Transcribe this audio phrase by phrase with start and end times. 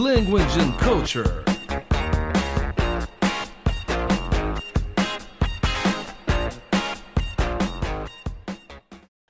[0.00, 1.44] Language and Culture.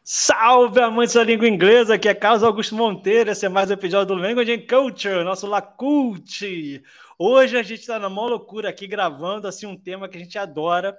[0.05, 1.95] Salve, amantes da língua inglesa!
[1.95, 3.33] Aqui é Carlos Augusto Monteiro.
[3.33, 6.81] Esse é mais um episódio do Language and Culture, nosso Lacult.
[7.19, 10.39] Hoje a gente está na maior loucura aqui gravando assim um tema que a gente
[10.39, 10.97] adora.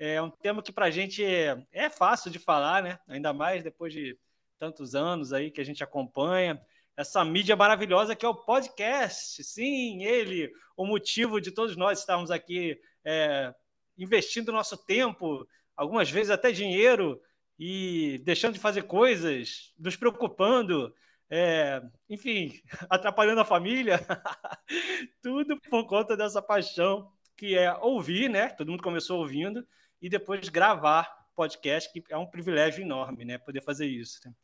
[0.00, 2.98] É um tema que para a gente é, é fácil de falar, né?
[3.06, 4.18] Ainda mais depois de
[4.58, 6.60] tantos anos aí que a gente acompanha
[6.96, 9.42] essa mídia maravilhosa que é o podcast.
[9.44, 13.54] Sim, ele, o motivo de todos nós estarmos aqui é,
[13.96, 17.20] investindo nosso tempo, algumas vezes até dinheiro,
[17.58, 20.94] e deixando de fazer coisas, nos preocupando,
[21.30, 22.60] é, enfim,
[22.90, 23.98] atrapalhando a família,
[25.22, 28.48] tudo por conta dessa paixão que é ouvir, né?
[28.50, 29.66] Todo mundo começou ouvindo
[30.00, 33.38] e depois gravar podcast, que é um privilégio enorme, né?
[33.38, 34.20] Poder fazer isso.
[34.26, 34.34] Né?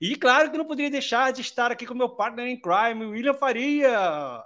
[0.00, 3.34] E claro que não poderia deixar de estar aqui com meu partner em crime, William
[3.34, 4.42] Faria.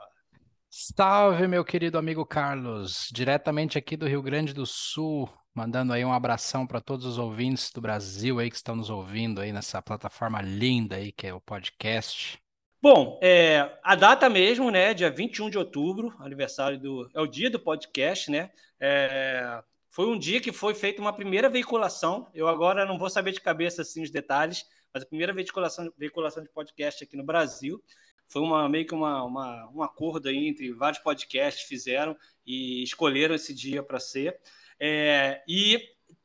[0.69, 6.12] Salve, meu querido amigo Carlos, diretamente aqui do Rio Grande do Sul, mandando aí um
[6.12, 10.42] abração para todos os ouvintes do Brasil aí que estão nos ouvindo aí nessa plataforma
[10.42, 12.36] linda aí que é o podcast.
[12.83, 17.48] Bom, é, a data mesmo, né, dia 21 de outubro, aniversário do, é o dia
[17.48, 22.84] do podcast, né, é, foi um dia que foi feita uma primeira veiculação, eu agora
[22.84, 27.03] não vou saber de cabeça assim os detalhes, mas a primeira veiculação, veiculação de podcast
[27.03, 27.83] aqui no Brasil.
[28.28, 33.34] Foi uma, meio que uma, uma, um acordo aí entre vários podcasts fizeram e escolheram
[33.34, 34.39] esse dia para ser.
[34.78, 35.81] É, e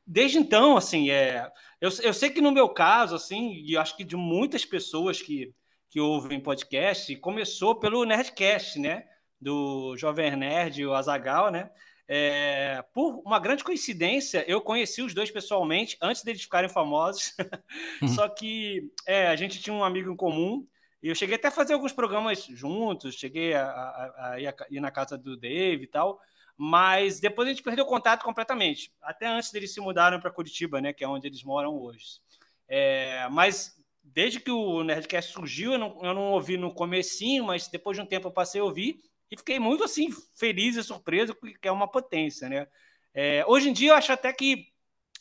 [0.06, 4.04] desde então, assim, é, eu, eu sei que no meu caso, assim, e acho que
[4.04, 5.52] de muitas pessoas que,
[5.90, 9.04] que ouvem podcast, começou pelo Nerdcast, né?
[9.40, 11.70] Do Jovem Nerd, o Azagal, né?
[12.12, 17.32] É, por uma grande coincidência, eu conheci os dois pessoalmente antes deles ficarem famosos.
[18.02, 18.08] Uhum.
[18.08, 20.66] Só que é, a gente tinha um amigo em comum
[21.02, 23.14] e eu cheguei até a fazer alguns programas juntos.
[23.14, 26.18] Cheguei a, a, a, ir, a ir na casa do Dave e tal.
[26.56, 28.90] Mas depois a gente perdeu contato completamente.
[29.02, 32.20] Até antes deles se mudarem para Curitiba, né, que é onde eles moram hoje.
[32.66, 37.68] É, mas desde que o Nerdcast surgiu, eu não, eu não ouvi no comecinho, mas
[37.68, 38.98] depois de um tempo eu passei a ouvir
[39.30, 42.66] e fiquei muito assim feliz e surpreso porque é uma potência, né?
[43.12, 44.66] É, hoje em dia eu acho até que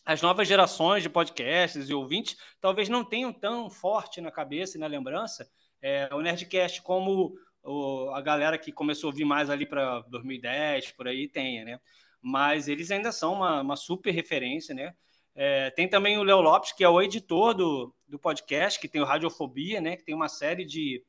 [0.06, 4.80] as novas gerações de podcasts e ouvintes talvez não tenham tão forte na cabeça e
[4.80, 5.50] na lembrança
[5.81, 10.92] é, o Nerdcast como o, a galera que começou a ouvir mais ali para 2010,
[10.92, 11.80] por aí tenha, né?
[12.22, 14.94] Mas eles ainda são uma, uma super referência, né?
[15.36, 19.02] É, tem também o Léo Lopes, que é o editor do, do podcast, que tem
[19.02, 19.96] o Radiofobia, né?
[19.96, 21.03] Que tem uma série de,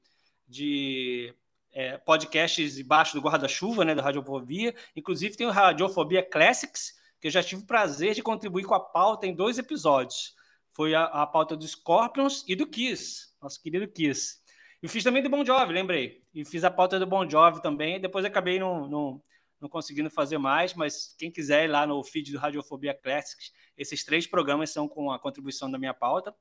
[0.46, 1.34] de
[1.72, 4.74] é, podcasts debaixo do guarda-chuva, né, da Radiofobia.
[4.94, 8.80] Inclusive tem o Radiofobia Classics, que eu já tive o prazer de contribuir com a
[8.80, 10.34] pauta em dois episódios.
[10.72, 14.38] Foi a, a pauta do Scorpions e do Kiss, nosso querido Kiss.
[14.82, 16.22] E fiz também do Bon Jovi, lembrei.
[16.32, 18.00] E fiz a pauta do Bon Jovi também.
[18.00, 19.22] Depois acabei não, não,
[19.60, 24.04] não conseguindo fazer mais, mas quem quiser ir lá no feed do Radiofobia Classics, esses
[24.04, 26.34] três programas são com a contribuição da minha pauta.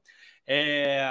[0.47, 1.03] É...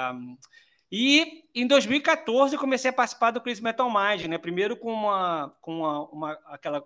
[0.91, 4.37] E em 2014 eu comecei a participar do Chris Metal Mind, né?
[4.37, 6.85] Primeiro com uma, com uma, uma aquela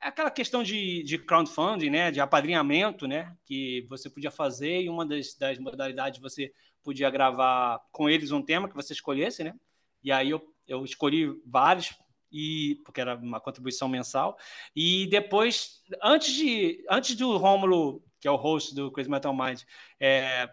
[0.00, 5.06] aquela questão de, de crowdfunding, né, de apadrinhamento, né, que você podia fazer e uma
[5.06, 6.52] das, das modalidades você
[6.82, 9.54] podia gravar com eles um tema que você escolhesse, né,
[10.02, 11.94] e aí eu, eu escolhi vários
[12.30, 14.36] e porque era uma contribuição mensal.
[14.74, 19.62] E depois antes de antes do Rômulo que é o host do Crazy Metal Mind
[20.00, 20.50] é,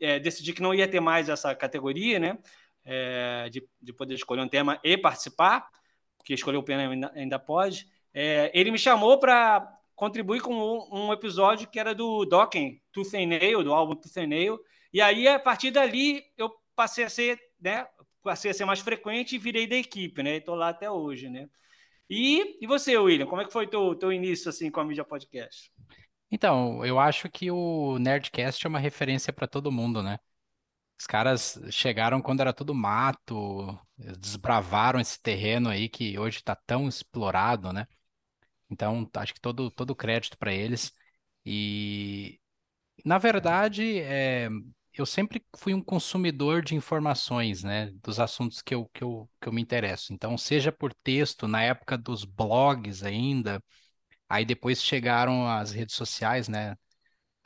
[0.00, 2.38] é, decidi que não ia ter mais essa categoria, né?
[2.84, 5.68] É, de, de poder escolher um tema e participar,
[6.16, 7.86] porque escolher o pena ainda, ainda pode.
[8.14, 13.14] É, ele me chamou para contribuir com um, um, episódio que era do Dokken, Tooth
[13.14, 14.58] and Nail, do álbum Tooth and Nail.
[14.92, 17.86] E aí, a partir dali, eu passei a ser, né?
[18.22, 20.36] Passei a ser mais frequente e virei da equipe, né?
[20.36, 21.48] Estou lá até hoje, né?
[22.08, 25.04] E, e você, William, como é que foi teu, teu início assim com a mídia
[25.04, 25.72] podcast?
[26.30, 30.18] Então, eu acho que o Nerdcast é uma referência para todo mundo, né?
[31.00, 36.88] Os caras chegaram quando era tudo mato, desbravaram esse terreno aí que hoje está tão
[36.88, 37.86] explorado, né?
[38.70, 40.92] Então, acho que todo, todo crédito para eles.
[41.46, 42.40] E,
[43.04, 44.48] na verdade, é,
[44.94, 47.90] eu sempre fui um consumidor de informações, né?
[48.02, 50.12] Dos assuntos que eu, que eu, que eu me interesso.
[50.14, 53.62] Então, seja por texto, na época dos blogs ainda,
[54.28, 56.72] Aí depois chegaram as redes sociais, né?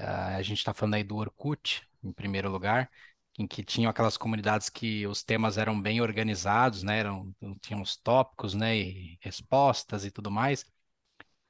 [0.00, 2.90] Uh, a gente está falando aí do Orkut, em primeiro lugar,
[3.38, 7.00] em que tinham aquelas comunidades que os temas eram bem organizados, né?
[7.00, 8.76] Eram, tinham os tópicos, né?
[8.78, 10.64] E respostas e tudo mais.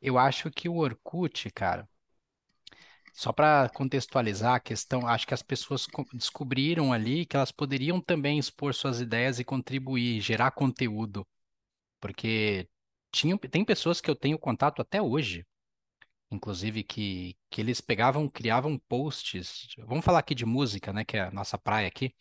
[0.02, 1.88] Eu acho que o Orkut, cara,
[3.12, 8.38] só para contextualizar a questão, acho que as pessoas descobriram ali que elas poderiam também
[8.38, 11.26] expor suas ideias e contribuir, gerar conteúdo.
[12.00, 12.68] Porque
[13.12, 15.46] tinha, tem pessoas que eu tenho contato até hoje,
[16.30, 19.68] inclusive que, que eles pegavam, criavam posts.
[19.86, 21.04] Vamos falar aqui de música, né?
[21.04, 22.14] Que é a nossa praia aqui.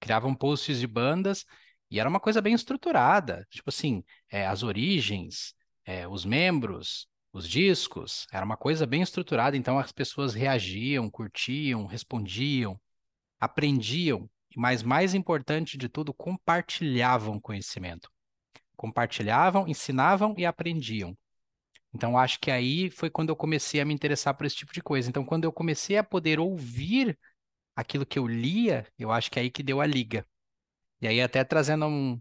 [0.00, 1.44] Criavam posts de bandas
[1.90, 3.46] e era uma coisa bem estruturada.
[3.50, 5.54] Tipo assim, é, as origens,
[5.84, 9.56] é, os membros, os discos, era uma coisa bem estruturada.
[9.56, 12.80] Então as pessoas reagiam, curtiam, respondiam,
[13.40, 14.28] aprendiam.
[14.56, 18.10] Mas mais importante de tudo, compartilhavam conhecimento.
[18.76, 21.16] Compartilhavam, ensinavam e aprendiam.
[21.94, 24.82] Então, acho que aí foi quando eu comecei a me interessar por esse tipo de
[24.82, 25.08] coisa.
[25.08, 27.18] Então, quando eu comecei a poder ouvir
[27.76, 30.26] aquilo que eu lia, eu acho que é aí que deu a liga.
[31.00, 32.20] E aí, até trazendo um,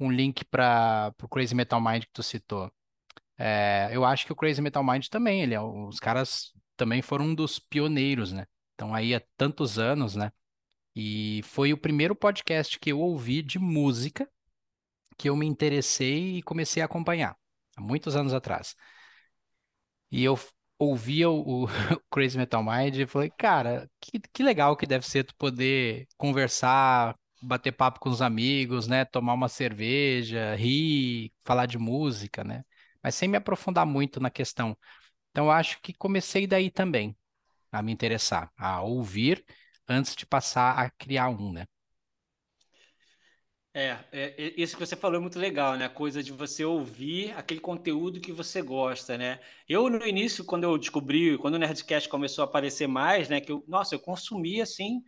[0.00, 2.72] um link para o Crazy Metal Mind que tu citou.
[3.38, 7.26] É, eu acho que o Crazy Metal Mind também, ele é, os caras também foram
[7.26, 8.46] um dos pioneiros, né?
[8.74, 10.32] Então, aí há tantos anos, né?
[10.94, 14.28] E foi o primeiro podcast que eu ouvi de música
[15.18, 17.36] que eu me interessei e comecei a acompanhar,
[17.76, 18.74] há muitos anos atrás.
[20.10, 20.38] E eu
[20.78, 21.68] ouvia o, o
[22.10, 27.16] Crazy Metal Mind e falei, cara, que, que legal que deve ser tu poder conversar,
[27.42, 29.04] bater papo com os amigos, né?
[29.04, 32.64] Tomar uma cerveja, rir, falar de música, né?
[33.02, 34.76] Mas sem me aprofundar muito na questão.
[35.30, 37.16] Então, eu acho que comecei daí também
[37.72, 39.44] a me interessar, a ouvir
[39.88, 41.66] antes de passar a criar um, né?
[43.78, 45.84] É, é, isso que você falou é muito legal, né?
[45.84, 49.38] A coisa de você ouvir aquele conteúdo que você gosta, né?
[49.68, 53.38] Eu, no início, quando eu descobri, quando o Nerdcast começou a aparecer mais, né?
[53.38, 55.02] Que eu, nossa, eu consumia, assim,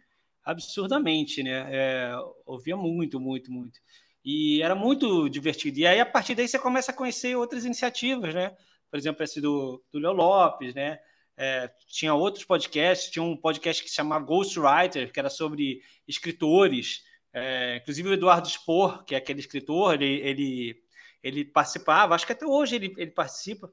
[0.44, 1.66] absurdamente, né?
[1.70, 2.12] É,
[2.44, 3.80] ouvia muito, muito, muito.
[4.22, 5.78] E era muito divertido.
[5.78, 8.54] E aí, a partir daí, você começa a conhecer outras iniciativas, né?
[8.90, 10.98] Por exemplo, esse do, do Leo Lopes, né?
[11.38, 17.07] É, tinha outros podcasts, tinha um podcast que se chamava Ghostwriter, que era sobre escritores,
[17.32, 20.82] é, inclusive o Eduardo Spor, que é aquele escritor, ele, ele,
[21.22, 23.72] ele participava, acho que até hoje ele, ele participa.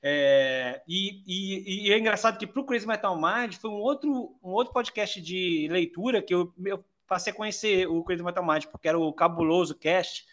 [0.00, 4.38] É, e, e, e, é engraçado que para o Crazy Metal Mind foi um outro,
[4.42, 8.66] um outro podcast de leitura que eu, eu passei a conhecer o Crazy Metal Mind,
[8.66, 10.24] porque era o Cabuloso Cast,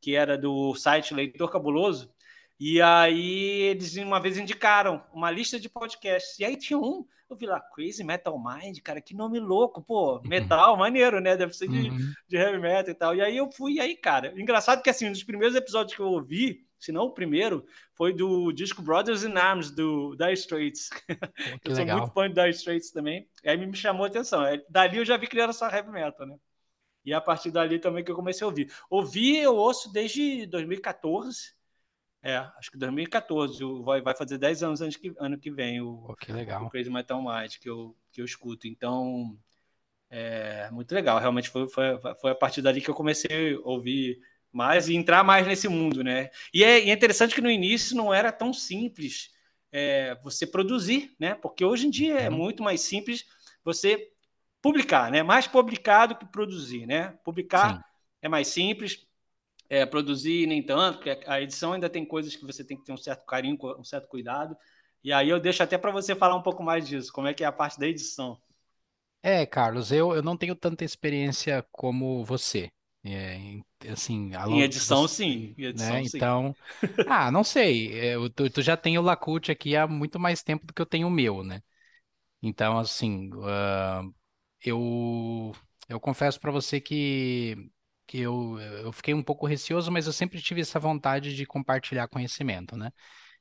[0.00, 2.12] que era do site Leitor Cabuloso.
[2.58, 6.38] E aí eles uma vez indicaram uma lista de podcasts.
[6.38, 10.16] E aí tinha um eu vi lá, Crazy Metal Mind, cara, que nome louco, pô,
[10.16, 10.22] uhum.
[10.24, 11.36] metal, maneiro, né?
[11.36, 12.12] Deve ser de, uhum.
[12.26, 13.14] de heavy metal e tal.
[13.14, 16.00] E aí eu fui, e aí, cara, engraçado que assim, um dos primeiros episódios que
[16.00, 20.88] eu ouvi, se não o primeiro, foi do disco Brothers in Arms, do Dire Straits.
[21.64, 21.98] eu sou legal.
[21.98, 23.28] muito fã de Dire Straits também.
[23.44, 24.42] E aí me chamou a atenção.
[24.70, 26.36] Dali eu já vi que era só heavy metal, né?
[27.04, 28.72] E a partir dali também que eu comecei a ouvir.
[28.88, 31.57] Ouvi, eu ouço desde 2014
[32.28, 36.04] é, acho que 2014, vai, vai fazer 10 anos antes que, ano que vem o,
[36.08, 36.66] oh, que legal.
[36.66, 38.68] o Crazy Metal Mind que eu, que eu escuto.
[38.68, 39.34] Então,
[40.10, 41.18] é muito legal.
[41.18, 44.20] Realmente foi, foi, foi a partir dali que eu comecei a ouvir
[44.52, 46.28] mais e entrar mais nesse mundo, né?
[46.52, 49.30] E é, e é interessante que no início não era tão simples
[49.72, 51.34] é, você produzir, né?
[51.34, 52.36] Porque hoje em dia é uhum.
[52.36, 53.24] muito mais simples
[53.64, 54.10] você
[54.60, 55.22] publicar, né?
[55.22, 57.18] Mais publicar do que produzir, né?
[57.24, 57.82] Publicar Sim.
[58.20, 59.06] é mais simples,
[59.68, 62.92] é, produzir nem tanto, porque a edição ainda tem coisas que você tem que ter
[62.92, 64.56] um certo carinho, um certo cuidado.
[65.02, 67.44] E aí eu deixo até para você falar um pouco mais disso, como é que
[67.44, 68.40] é a parte da edição.
[69.22, 72.70] É, Carlos, eu, eu não tenho tanta experiência como você.
[73.04, 73.38] É,
[73.90, 75.54] assim, em edição, você, sim.
[75.56, 76.04] Em edição, né?
[76.04, 76.16] sim.
[76.16, 76.54] Então,
[77.08, 77.98] ah, não sei.
[77.98, 80.82] É, eu, tu, tu já tem o Lacute aqui há muito mais tempo do que
[80.82, 81.62] eu tenho o meu, né?
[82.42, 84.14] Então, assim, uh,
[84.64, 85.52] eu,
[85.88, 87.70] eu confesso para você que
[88.08, 92.08] que eu, eu fiquei um pouco receoso, mas eu sempre tive essa vontade de compartilhar
[92.08, 92.90] conhecimento, né?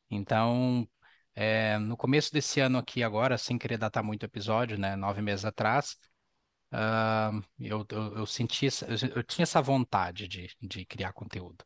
[0.10, 0.88] Então,
[1.36, 4.96] é, no começo desse ano aqui agora, sem querer datar muito o episódio, né?
[4.98, 5.98] Nove meses atrás,
[6.74, 11.66] uh, eu, eu, eu, senti, eu, eu tinha essa vontade de, de criar conteúdo.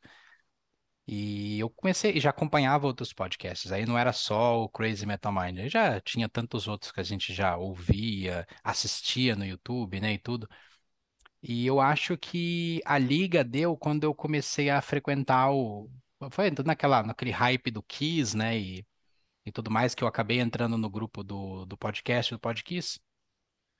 [1.07, 5.59] E eu comecei, já acompanhava outros podcasts, aí não era só o Crazy Metal Mind,
[5.59, 10.19] aí já tinha tantos outros que a gente já ouvia, assistia no YouTube, né, e
[10.19, 10.47] tudo.
[11.43, 15.89] E eu acho que a liga deu quando eu comecei a frequentar o.
[16.31, 18.57] Foi naquela, naquele hype do Kiss, né?
[18.59, 18.85] E,
[19.45, 22.99] e tudo mais, que eu acabei entrando no grupo do, do podcast, do Podkiss.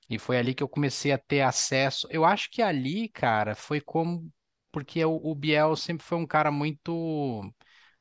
[0.10, 2.08] E foi ali que eu comecei a ter acesso.
[2.12, 4.32] Eu acho que ali, cara, foi como.
[4.72, 7.44] Porque o, o Biel sempre foi um cara muito.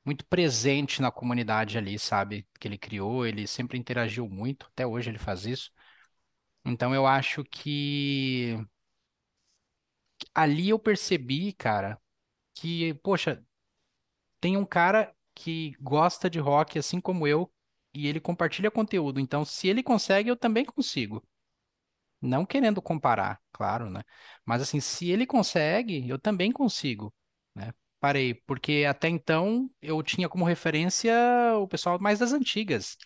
[0.04, 2.46] Muito presente na comunidade ali, sabe?
[2.58, 5.70] Que ele criou, ele sempre interagiu muito, até hoje ele faz isso.
[6.64, 8.56] Então eu acho que
[10.34, 12.00] ali eu percebi, cara,
[12.54, 13.44] que, poxa,
[14.40, 17.52] tem um cara que gosta de rock assim como eu
[17.94, 19.20] e ele compartilha conteúdo.
[19.20, 21.22] Então, se ele consegue, eu também consigo.
[22.20, 24.02] Não querendo comparar, claro, né?
[24.44, 27.14] Mas assim, se ele consegue, eu também consigo,
[27.54, 27.72] né?
[27.98, 31.12] parei, porque até então eu tinha como referência
[31.58, 32.96] o pessoal mais das antigas.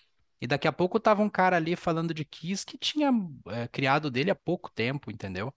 [0.40, 3.10] E daqui a pouco tava um cara ali falando de Kiss que tinha
[3.48, 5.54] é, criado dele há pouco tempo, entendeu?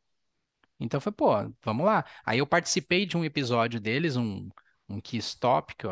[0.80, 1.30] Então foi, pô,
[1.64, 2.06] vamos lá.
[2.26, 4.50] Aí eu participei de um episódio deles, um,
[4.90, 5.88] um Kiss Top, que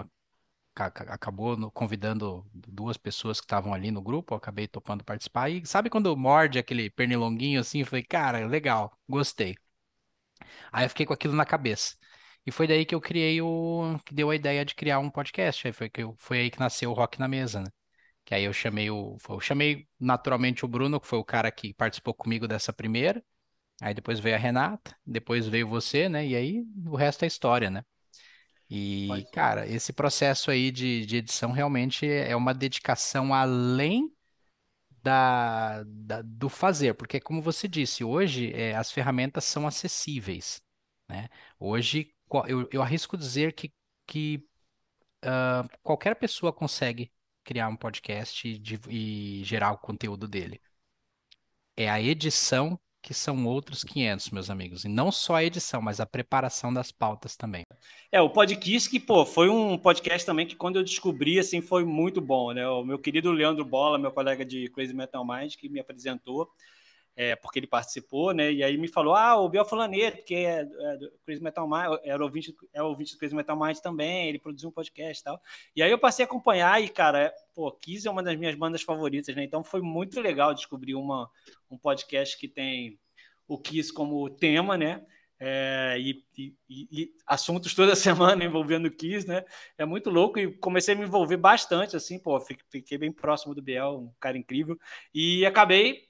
[0.76, 5.50] acabou no, convidando duas pessoas que estavam ali no grupo, eu acabei topando participar.
[5.50, 7.80] E sabe quando morde aquele pernilonguinho assim?
[7.80, 9.56] Eu falei, cara, legal, gostei.
[10.72, 11.96] Aí eu fiquei com aquilo na cabeça.
[12.46, 14.00] E foi daí que eu criei o.
[14.06, 15.68] que deu a ideia de criar um podcast.
[15.68, 17.68] Aí foi, que eu, foi aí que nasceu o Rock na Mesa, né?
[18.26, 19.18] Que aí eu chamei o.
[19.30, 23.24] Eu chamei naturalmente o Bruno, que foi o cara que participou comigo dessa primeira.
[23.82, 26.26] Aí depois veio a Renata, depois veio você, né?
[26.26, 27.84] E aí o resto é história, né?
[28.70, 34.12] E, Pode cara, esse processo aí de, de edição realmente é uma dedicação além
[35.04, 40.62] da, da, do fazer, porque como você disse, hoje é, as ferramentas são acessíveis,
[41.08, 41.30] né?
[41.60, 42.12] Hoje
[42.48, 43.72] eu, eu arrisco dizer que,
[44.08, 44.44] que
[45.24, 47.12] uh, qualquer pessoa consegue
[47.44, 50.60] criar um podcast e, de, e gerar o conteúdo dele.
[51.78, 54.84] É a edição que são outros 500, meus amigos.
[54.84, 57.62] E não só a edição, mas a preparação das pautas também.
[58.12, 61.86] É, o podcast que, pô, foi um podcast também que quando eu descobri, assim, foi
[61.86, 62.68] muito bom, né?
[62.68, 66.50] O meu querido Leandro Bola, meu colega de Crazy Metal Mind, que me apresentou,
[67.16, 68.52] é, porque ele participou, né?
[68.52, 72.00] E aí me falou, ah, o Biel Fulaneto, que é, é do Crazy Metal Mind,
[72.04, 75.42] era ouvinte, é ouvinte do Crazy Metal Mind também, ele produziu um podcast e tal.
[75.76, 78.82] E aí eu passei a acompanhar e, cara, pô, Kiss é uma das minhas bandas
[78.82, 79.44] favoritas, né?
[79.44, 81.30] Então foi muito legal descobrir uma,
[81.72, 83.00] um podcast que tem
[83.48, 85.06] o Kiss como tema, né?
[85.40, 89.46] É, e, e, e, assuntos toda semana envolvendo o Kiss, né?
[89.78, 93.62] É muito louco e comecei a me envolver bastante, assim, pô, fiquei bem próximo do
[93.62, 94.78] Biel, um cara incrível,
[95.14, 96.10] e acabei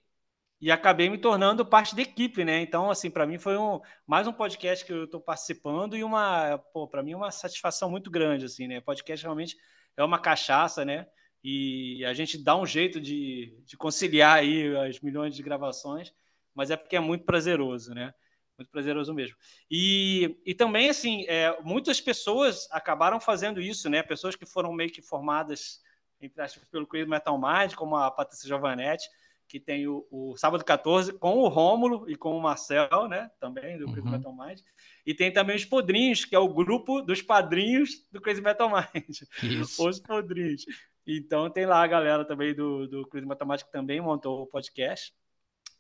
[0.62, 2.62] e acabei me tornando parte da equipe, né?
[2.62, 6.58] Então, assim, para mim foi um, mais um podcast que eu estou participando e uma,
[6.74, 8.80] pô, para mim uma satisfação muito grande, assim, né?
[8.80, 9.58] Podcast realmente
[9.98, 11.08] é uma cachaça, né?
[11.44, 16.12] E a gente dá um jeito de, de conciliar aí as milhões de gravações,
[16.54, 18.14] mas é porque é muito prazeroso, né?
[18.58, 19.36] Muito prazeroso mesmo.
[19.70, 24.02] E, e também, assim, é, muitas pessoas acabaram fazendo isso, né?
[24.02, 25.82] Pessoas que foram meio que formadas,
[26.22, 29.08] entre aspas, pelo Crazy Metal Mind, como a Patrícia Giovanetti,
[29.48, 33.30] que tem o, o, Sábado 14 com o Rômulo e com o Marcel, né?
[33.40, 34.12] Também do Crazy uhum.
[34.12, 34.60] Metal Mind.
[35.06, 39.22] E tem também os Podrinhos, que é o grupo dos padrinhos do Crazy Metal Mind.
[39.44, 39.88] Isso.
[39.88, 40.66] Os Podrinhos.
[41.08, 45.14] Então tem lá a galera também do, do Crazy Metal que também montou o podcast.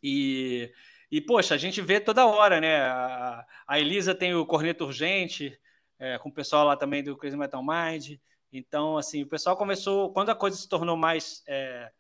[0.02, 0.72] E,
[1.12, 2.82] e, poxa, a gente vê toda hora, né?
[2.82, 5.60] A, a Elisa tem o Corneto Urgente,
[5.98, 8.20] é, com o pessoal lá também do Crazy Metal Mind.
[8.52, 11.44] Então, assim, o pessoal começou, quando a coisa se tornou mais.
[11.48, 11.92] É,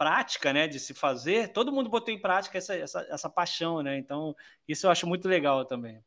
[0.00, 3.98] prática, né, de se fazer, todo mundo botou em prática essa, essa, essa paixão, né?
[3.98, 4.34] Então,
[4.66, 6.02] isso eu acho muito legal também.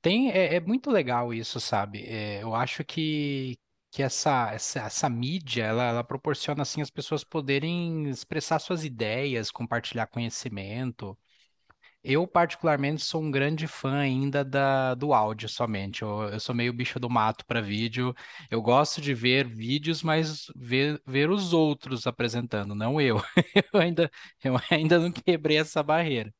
[0.00, 2.04] Tem, é, é muito legal isso, sabe?
[2.06, 3.58] É, eu acho que,
[3.90, 9.50] que essa, essa, essa mídia, ela, ela proporciona, assim, as pessoas poderem expressar suas ideias,
[9.50, 11.18] compartilhar conhecimento,
[12.04, 16.02] eu, particularmente, sou um grande fã ainda da, do áudio somente.
[16.02, 18.14] Eu, eu sou meio bicho do mato para vídeo.
[18.50, 23.18] Eu gosto de ver vídeos, mas ver, ver os outros apresentando, não eu.
[23.72, 24.10] Eu ainda,
[24.44, 26.32] eu ainda não quebrei essa barreira.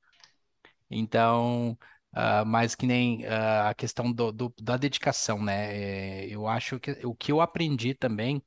[0.90, 1.72] Então,
[2.14, 6.24] uh, mas que nem uh, a questão do, do, da dedicação, né?
[6.24, 8.42] É, eu acho que o que eu aprendi também,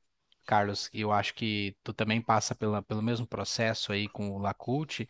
[0.46, 5.06] Carlos, eu acho que tu também passa pela, pelo mesmo processo aí com o Lacult,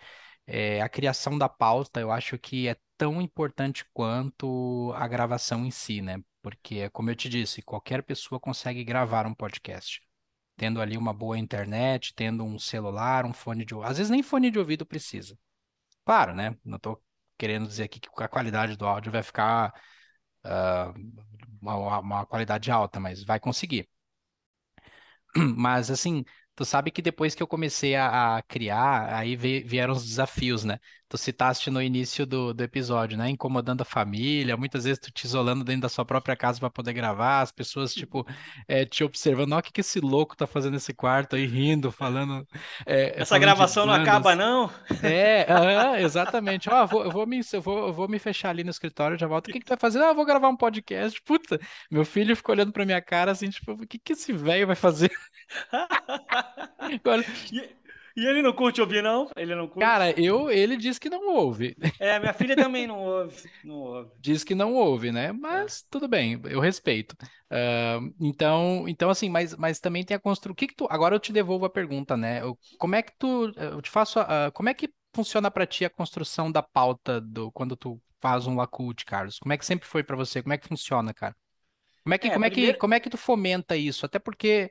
[0.47, 5.71] é, a criação da pauta eu acho que é tão importante quanto a gravação em
[5.71, 6.23] si, né?
[6.43, 10.00] Porque, como eu te disse, qualquer pessoa consegue gravar um podcast.
[10.57, 13.91] Tendo ali uma boa internet, tendo um celular, um fone de ouvido.
[13.91, 15.38] Às vezes nem fone de ouvido precisa.
[16.05, 16.57] Claro, né?
[16.65, 17.03] Não estou
[17.38, 19.75] querendo dizer aqui que a qualidade do áudio vai ficar
[20.45, 20.95] uh,
[21.61, 23.88] uma, uma qualidade alta, mas vai conseguir.
[25.57, 26.25] Mas, assim,
[26.57, 30.79] Tu sabe que depois que eu comecei a, a criar, aí vieram os desafios, né?
[31.09, 33.31] Tu citaste no início do, do episódio, né?
[33.31, 36.93] Incomodando a família, muitas vezes tu te isolando dentro da sua própria casa para poder
[36.93, 38.27] gravar, as pessoas, tipo,
[38.67, 41.93] é, te observando, olha o que, que esse louco tá fazendo nesse quarto aí, rindo,
[41.93, 42.45] falando.
[42.85, 44.69] É, Essa falando gravação não acaba, não?
[45.03, 46.69] É, uh, exatamente.
[46.69, 49.29] Ó, vou, eu, vou me, eu, vou, eu vou me fechar ali no escritório, já
[49.29, 49.49] volto.
[49.49, 50.03] O que, que tu vai fazer?
[50.03, 51.23] Ah, eu vou gravar um podcast.
[51.23, 54.67] Puta, meu filho ficou olhando pra minha cara assim, tipo, o que, que esse velho
[54.67, 55.11] vai fazer?
[56.81, 57.25] Agora...
[58.16, 59.28] E, ele não curte ouvir, não?
[59.37, 59.80] Ele não curte?
[59.80, 61.76] Cara, eu, ele diz que não ouve.
[62.00, 63.37] É, minha filha também não ouve.
[63.62, 64.11] Não ouve.
[64.20, 65.32] Diz que não ouve, né?
[65.32, 65.87] Mas é.
[65.90, 67.14] tudo bem, eu respeito.
[67.50, 70.54] Uh, então, então, assim, mas, mas também tem a construção.
[70.54, 70.87] Que que tu...
[70.90, 72.40] Agora eu te devolvo a pergunta, né?
[72.78, 73.52] Como é que tu.
[73.56, 74.20] Eu te faço.
[74.20, 78.46] Uh, como é que funciona para ti a construção da pauta do quando tu faz
[78.46, 79.38] um Lacult, Carlos?
[79.38, 80.42] Como é que sempre foi para você?
[80.42, 81.35] Como é que funciona, cara?
[82.02, 84.06] Como é que, É, como é que, primeiro- como é que tu fomenta isso?
[84.06, 84.70] Até porque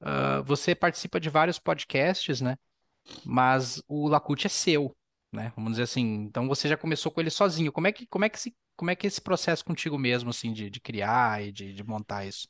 [0.00, 2.56] ah, você participa de vários podcasts, né?
[3.24, 4.94] Mas o Lacult é seu,
[5.32, 5.52] né?
[5.56, 6.24] Vamos dizer assim.
[6.24, 7.72] Então você já começou com ele sozinho.
[7.72, 10.30] Como é que, como é que, se, como é que é esse processo contigo mesmo,
[10.30, 12.48] assim, de, de criar e de, de montar isso?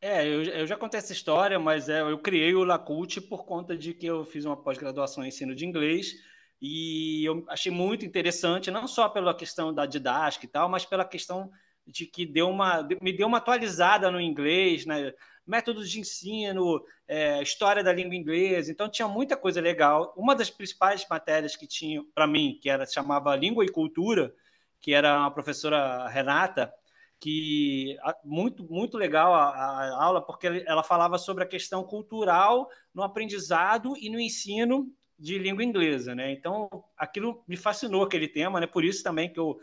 [0.00, 3.76] É, eu, eu já contei essa história, mas é, eu criei o Lacult por conta
[3.76, 6.14] de que eu fiz uma pós-graduação em ensino de inglês
[6.60, 11.04] e eu achei muito interessante, não só pela questão da didática e tal, mas pela
[11.04, 11.50] questão
[11.86, 15.12] de que deu uma, me deu uma atualizada no inglês, né?
[15.50, 20.14] Métodos de ensino, é, história da língua inglesa, então tinha muita coisa legal.
[20.16, 24.32] Uma das principais matérias que tinha para mim, que era chamava Língua e Cultura,
[24.80, 26.72] que era a professora Renata,
[27.18, 33.02] que muito muito legal a, a, aula porque ela falava sobre a questão cultural no
[33.02, 36.32] aprendizado e no ensino de língua inglesa, né?
[36.32, 38.66] Então aquilo me fascinou aquele tema, né?
[38.66, 39.60] Por isso também que eu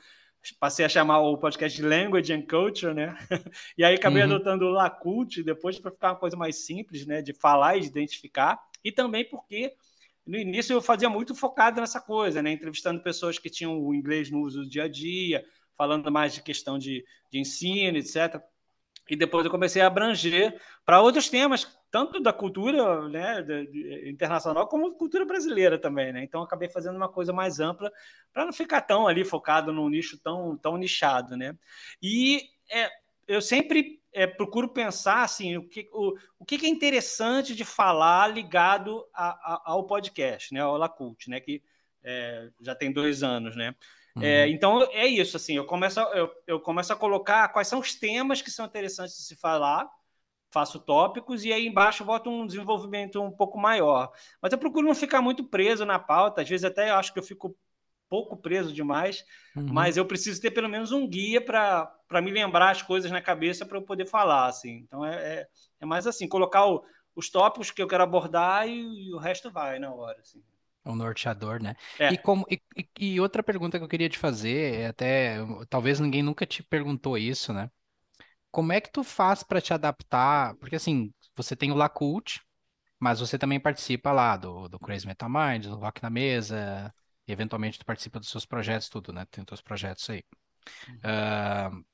[0.60, 3.18] passei a chamar o podcast de Language and Culture, né?
[3.78, 4.34] e aí acabei uhum.
[4.34, 7.22] adotando o Lacult depois para ficar uma coisa mais simples, né?
[7.22, 9.74] De falar e de identificar e também porque
[10.26, 12.52] no início eu fazia muito focado nessa coisa, né?
[12.52, 15.46] Entrevistando pessoas que tinham o inglês no uso do dia a dia,
[15.78, 18.42] falando mais de questão de, de ensino, etc.
[19.10, 23.46] E depois eu comecei a abranger para outros temas, tanto da cultura né,
[24.06, 26.12] internacional como cultura brasileira também.
[26.12, 26.24] Né?
[26.24, 27.92] Então, acabei fazendo uma coisa mais ampla
[28.34, 31.38] para não ficar tão ali focado num nicho tão, tão nichado.
[31.38, 31.56] Né?
[32.02, 32.90] E é,
[33.28, 38.28] eu sempre é, procuro pensar assim, o, que, o, o que é interessante de falar
[38.28, 41.62] ligado a, a, ao podcast, né, ao Lacult, né, que
[42.04, 43.56] é, já tem dois anos.
[43.56, 43.76] Né?
[44.18, 44.24] Uhum.
[44.24, 47.80] É, então é isso, assim, eu começo, a, eu, eu, começo a colocar quais são
[47.80, 49.88] os temas que são interessantes de se falar,
[50.50, 54.12] faço tópicos e aí embaixo boto um desenvolvimento um pouco maior.
[54.42, 57.20] Mas eu procuro não ficar muito preso na pauta, às vezes até eu acho que
[57.20, 57.56] eu fico
[58.10, 59.24] pouco preso demais,
[59.56, 59.68] uhum.
[59.70, 63.66] mas eu preciso ter pelo menos um guia para me lembrar as coisas na cabeça
[63.66, 64.78] para eu poder falar, assim.
[64.88, 65.48] Então é, é,
[65.82, 66.84] é mais assim, colocar o,
[67.16, 70.42] os tópicos que eu quero abordar e, e o resto vai na hora, assim.
[70.88, 71.76] Um norteador, né?
[72.00, 72.14] É.
[72.14, 72.62] E, como, e,
[73.00, 75.38] e, outra pergunta que eu queria te fazer, é até
[75.70, 77.70] talvez ninguém nunca te perguntou isso, né?
[78.52, 80.56] Como é que tu faz para te adaptar?
[80.56, 82.40] Porque assim, você tem o Lacult,
[83.00, 86.94] mas você também participa lá do, do Crazy Metal Mind, do Rock na Mesa,
[87.28, 89.26] e eventualmente tu participa dos seus projetos, tudo, né?
[89.30, 90.24] Tem teus projetos aí.
[90.88, 91.82] Uhum.
[91.82, 91.86] Uh,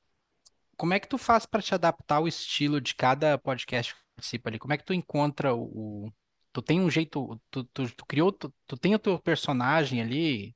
[0.77, 4.49] como é que tu faz para te adaptar ao estilo de cada podcast que participa
[4.49, 4.59] ali?
[4.59, 6.13] Como é que tu encontra o, o
[6.53, 10.55] tu tem um jeito, tu, tu, tu criou, tu, tu, tem o teu personagem ali,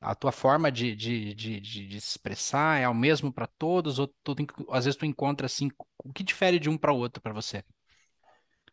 [0.00, 4.08] a tua forma de, de, de, de, de expressar é o mesmo para todos, ou
[4.24, 5.70] tu tem, às vezes tu encontra assim,
[6.04, 7.62] o que difere de um para o outro para você?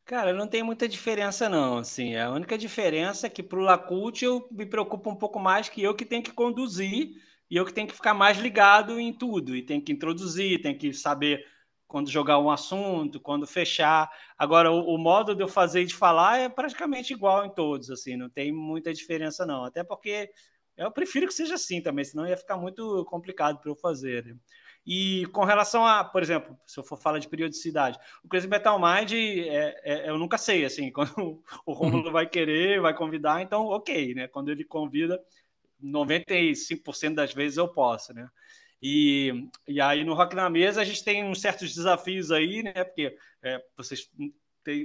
[0.05, 4.47] Cara, não tem muita diferença não, assim, a única diferença é que pro Lacult eu
[4.49, 7.09] me preocupo um pouco mais que eu que tenho que conduzir
[7.49, 10.77] e eu que tenho que ficar mais ligado em tudo, e tenho que introduzir, tenho
[10.77, 11.45] que saber
[11.87, 14.11] quando jogar um assunto, quando fechar.
[14.37, 17.89] Agora, o, o, modo de eu fazer e de falar é praticamente igual em todos,
[17.89, 19.63] assim, não tem muita diferença, não.
[19.63, 20.29] Até porque
[20.75, 24.25] eu prefiro que seja assim também, senão ia ficar muito complicado para eu fazer.
[24.25, 24.35] Né?
[24.85, 28.79] E com relação a, por exemplo, se eu for falar de periodicidade, o Crazy Metal
[28.79, 32.11] Mind é, é, eu nunca sei, assim, quando o Romulo uhum.
[32.11, 34.27] vai querer, vai convidar, então ok, né?
[34.27, 35.21] Quando ele convida,
[35.83, 38.29] 95% das vezes eu posso, né?
[38.81, 42.83] E, e aí no Rock na Mesa a gente tem uns certos desafios aí, né?
[42.83, 44.09] Porque é, vocês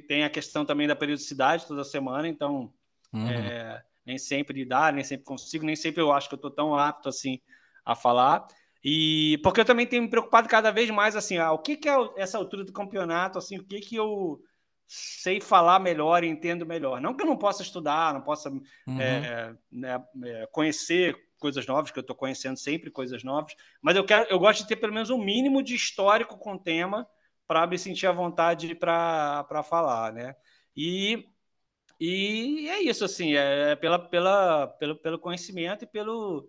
[0.08, 2.72] têm a questão também da periodicidade toda semana, então
[3.12, 3.28] uhum.
[3.28, 6.74] é, nem sempre dá, nem sempre consigo, nem sempre eu acho que eu estou tão
[6.74, 7.40] apto assim
[7.84, 8.46] a falar.
[8.84, 11.88] E porque eu também tenho me preocupado cada vez mais assim, ah, o que, que
[11.88, 14.40] é essa altura do campeonato, assim, o que, que eu
[14.86, 17.00] sei falar melhor e entendo melhor.
[17.00, 19.00] Não que eu não possa estudar, não possa uhum.
[19.00, 20.04] é, né,
[20.50, 24.60] conhecer coisas novas, que eu estou conhecendo sempre coisas novas, mas eu quero, eu gosto
[24.60, 27.04] de ter pelo menos um mínimo de histórico com o tema
[27.48, 30.36] para me sentir à vontade para falar, né?
[30.76, 31.26] E,
[31.98, 36.48] e é isso, assim, é pela, pela, pelo, pelo conhecimento e pelo,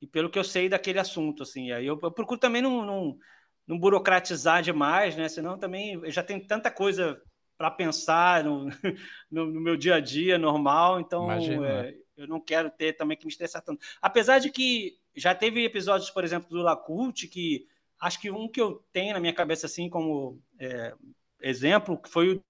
[0.00, 1.70] e pelo que eu sei daquele assunto, assim.
[1.70, 3.18] Aí eu, eu procuro também não, não,
[3.66, 5.28] não, burocratizar demais, né?
[5.28, 7.20] Senão também eu já tenho tanta coisa
[7.58, 8.64] para pensar no,
[9.30, 11.94] no, no, meu dia a dia normal, então Imagina, é, né?
[12.22, 13.84] Eu não quero ter também que me estressar tanto.
[14.00, 17.66] Apesar de que já teve episódios, por exemplo, do Lacult, que
[17.98, 20.94] acho que um que eu tenho na minha cabeça assim como é,
[21.40, 22.44] exemplo, que foi o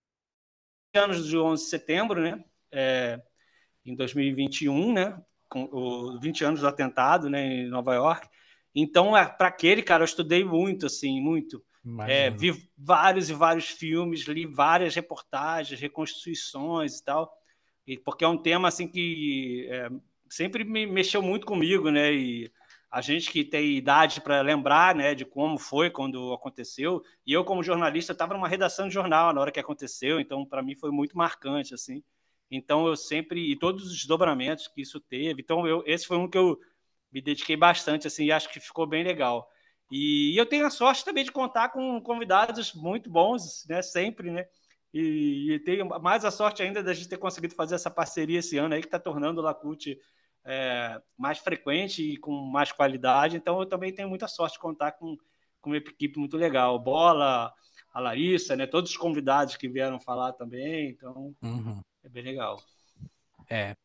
[0.94, 2.44] anos de 11 de setembro, né?
[2.70, 3.20] É,
[3.85, 5.22] em 2021, né?
[5.48, 7.44] Com os 20 anos do atentado, né?
[7.44, 8.28] Em Nova York.
[8.74, 11.64] Então, é, para aquele cara, eu estudei muito, assim, muito.
[12.06, 17.39] É, vi vários e vários filmes, li várias reportagens, reconstruções e tal
[17.98, 19.88] porque é um tema assim que é,
[20.29, 22.12] sempre me mexeu muito comigo, né?
[22.12, 22.53] E
[22.90, 27.03] a gente que tem idade para lembrar, né, de como foi quando aconteceu.
[27.24, 30.62] E eu, como jornalista, estava numa redação de jornal na hora que aconteceu, então para
[30.62, 32.03] mim foi muito marcante, assim.
[32.50, 35.40] Então eu sempre e todos os desdobramentos que isso teve.
[35.40, 36.59] Então eu, esse foi um que eu
[37.12, 39.48] me dediquei bastante, assim, e acho que ficou bem legal.
[39.90, 44.31] E, e eu tenho a sorte também de contar com convidados muito bons, né, sempre,
[44.31, 44.46] né.
[44.92, 48.59] E, e tenho mais a sorte ainda da gente ter conseguido fazer essa parceria esse
[48.59, 49.98] ano aí que está tornando o Lacute
[50.44, 53.37] é, mais frequente e com mais qualidade.
[53.37, 55.16] Então, eu também tenho muita sorte de contar com,
[55.61, 56.79] com uma equipe muito legal.
[56.79, 57.53] Bola,
[57.92, 58.66] a Larissa, né?
[58.66, 60.90] Todos os convidados que vieram falar também.
[60.90, 61.81] Então, uhum.
[62.03, 62.61] é bem legal.
[63.48, 63.76] É.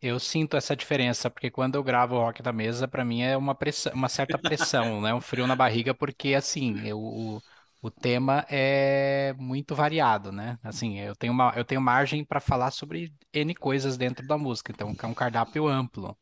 [0.00, 3.36] Eu sinto essa diferença, porque quando eu gravo o Rock da Mesa, para mim é
[3.36, 5.14] uma, pressão, uma certa pressão, né?
[5.14, 7.40] Um frio na barriga, porque assim, eu,
[7.82, 10.56] o tema é muito variado, né?
[10.62, 14.70] Assim, eu tenho uma, eu tenho margem para falar sobre N coisas dentro da música,
[14.70, 16.16] então é um cardápio amplo.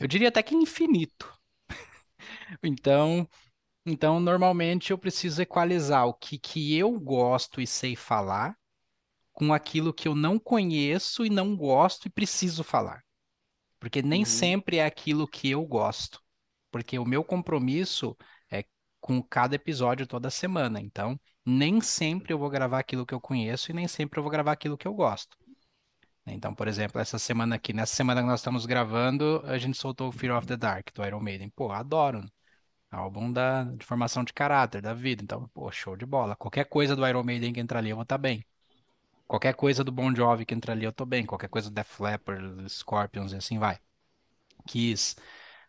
[0.00, 1.32] Eu diria até que infinito.
[2.62, 3.28] Então,
[3.84, 8.56] então normalmente eu preciso equalizar o que, que eu gosto e sei falar
[9.32, 13.04] com aquilo que eu não conheço e não gosto e preciso falar.
[13.78, 14.26] Porque nem uhum.
[14.26, 16.20] sempre é aquilo que eu gosto.
[16.70, 18.16] Porque o meu compromisso
[19.00, 20.80] com cada episódio toda semana.
[20.80, 24.30] Então, nem sempre eu vou gravar aquilo que eu conheço e nem sempre eu vou
[24.30, 25.36] gravar aquilo que eu gosto.
[26.26, 30.08] Então, por exemplo, essa semana aqui, nessa semana que nós estamos gravando, a gente soltou
[30.08, 31.48] o Fear of the Dark do Iron Maiden.
[31.50, 32.24] Pô, adoro.
[32.90, 35.22] Álbum da, de formação de caráter, da vida.
[35.22, 36.36] Então, pô, show de bola.
[36.36, 38.44] Qualquer coisa do Iron Maiden que entrar ali, eu vou estar tá bem.
[39.26, 41.26] Qualquer coisa do Bon Jovi que entrar ali, eu tô bem.
[41.26, 43.78] Qualquer coisa do Def Leppard, Scorpions e assim vai.
[44.66, 45.16] Kiss.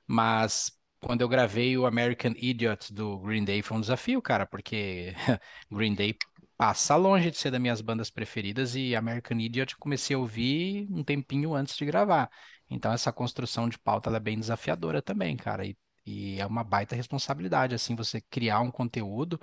[0.07, 5.13] Mas quando eu gravei o American Idiot do Green Day foi um desafio, cara, porque
[5.71, 6.15] Green Day
[6.57, 10.87] passa longe de ser das minhas bandas preferidas e American Idiot eu comecei a ouvir
[10.91, 12.29] um tempinho antes de gravar.
[12.69, 16.95] Então essa construção de pauta é bem desafiadora também, cara, e, e é uma baita
[16.95, 19.39] responsabilidade, assim, você criar um conteúdo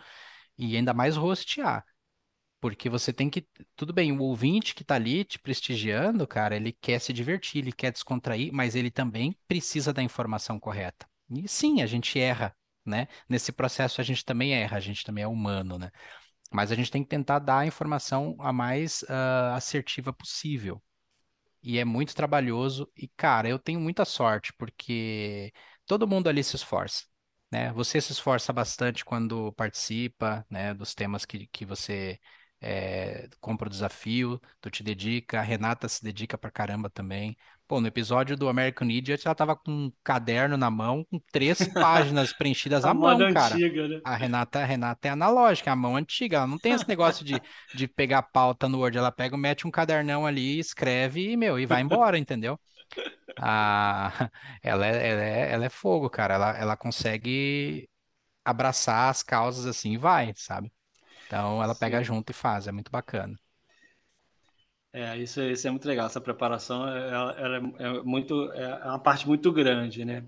[0.59, 1.85] e ainda mais rostear.
[2.61, 3.47] Porque você tem que.
[3.77, 7.73] Tudo bem, o ouvinte que está ali te prestigiando, cara, ele quer se divertir, ele
[7.73, 11.07] quer descontrair, mas ele também precisa da informação correta.
[11.31, 13.09] E sim, a gente erra, né?
[13.29, 15.91] Nesse processo a gente também erra, a gente também é humano, né?
[16.53, 20.83] Mas a gente tem que tentar dar a informação a mais uh, assertiva possível.
[21.63, 22.91] E é muito trabalhoso.
[22.97, 25.53] E, cara, eu tenho muita sorte, porque
[25.87, 27.05] todo mundo ali se esforça.
[27.51, 27.73] Né?
[27.73, 32.19] Você se esforça bastante quando participa, né, dos temas que, que você
[32.61, 37.37] é, compra o desafio, tu te dedica, a Renata se dedica pra caramba também.
[37.69, 41.67] Pô, no episódio do American Idiot, ela tava com um caderno na mão, com três
[41.75, 43.57] páginas preenchidas à mão, cara.
[43.57, 44.01] Antiga, né?
[44.05, 47.41] A Renata, a Renata é analógica, a mão antiga, ela não tem esse negócio de,
[47.75, 51.67] de pegar pauta no Word, ela pega, mete um cadernão ali, escreve e, meu, e
[51.67, 52.57] vai embora, entendeu?
[53.41, 54.13] Ah,
[54.63, 57.89] ela, é, ela, é, ela é fogo, cara, ela, ela consegue
[58.45, 60.73] abraçar as causas assim e vai, sabe?
[61.27, 62.05] Então ela pega Sim.
[62.05, 63.37] junto e faz, é muito bacana.
[64.97, 66.07] É, isso, isso é muito legal.
[66.07, 70.25] Essa preparação ela, ela é, é, muito, é uma parte muito grande, né?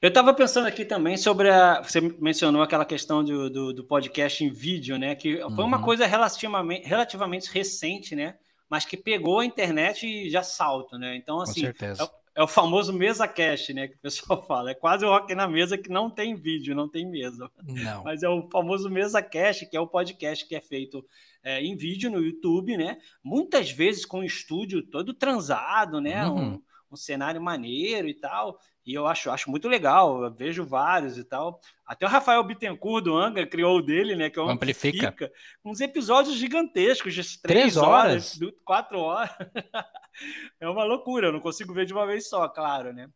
[0.00, 1.82] Eu estava pensando aqui também sobre a.
[1.82, 5.16] Você mencionou aquela questão do, do, do podcast em vídeo, né?
[5.16, 5.82] Que foi uma uhum.
[5.82, 8.36] coisa relativamente, relativamente recente, né?
[8.70, 11.16] Mas que pegou a internet e já salto, né?
[11.16, 12.04] Então, assim, Com certeza.
[12.04, 13.88] É é o famoso mesa cash, né?
[13.88, 14.70] Que o pessoal fala.
[14.70, 17.50] É quase o rock na mesa que não tem vídeo, não tem mesa.
[17.64, 18.04] Não.
[18.04, 21.02] Mas é o famoso mesa cash, que é o podcast que é feito
[21.42, 22.98] é, em vídeo no YouTube, né?
[23.24, 26.26] Muitas vezes com o estúdio todo transado, né?
[26.26, 26.56] Uhum.
[26.56, 28.60] Um, um cenário maneiro e tal.
[28.84, 31.58] E eu acho, acho muito legal, vejo vários e tal.
[31.86, 34.28] Até o Rafael Bittencourt do Anga criou o dele, né?
[34.28, 35.08] Que é um Amplifica.
[35.08, 35.32] Amplifica,
[35.64, 39.30] uns episódios gigantescos, de três, três horas, horas, quatro horas.
[40.60, 43.08] é uma loucura, eu não consigo ver de uma vez só, claro, né?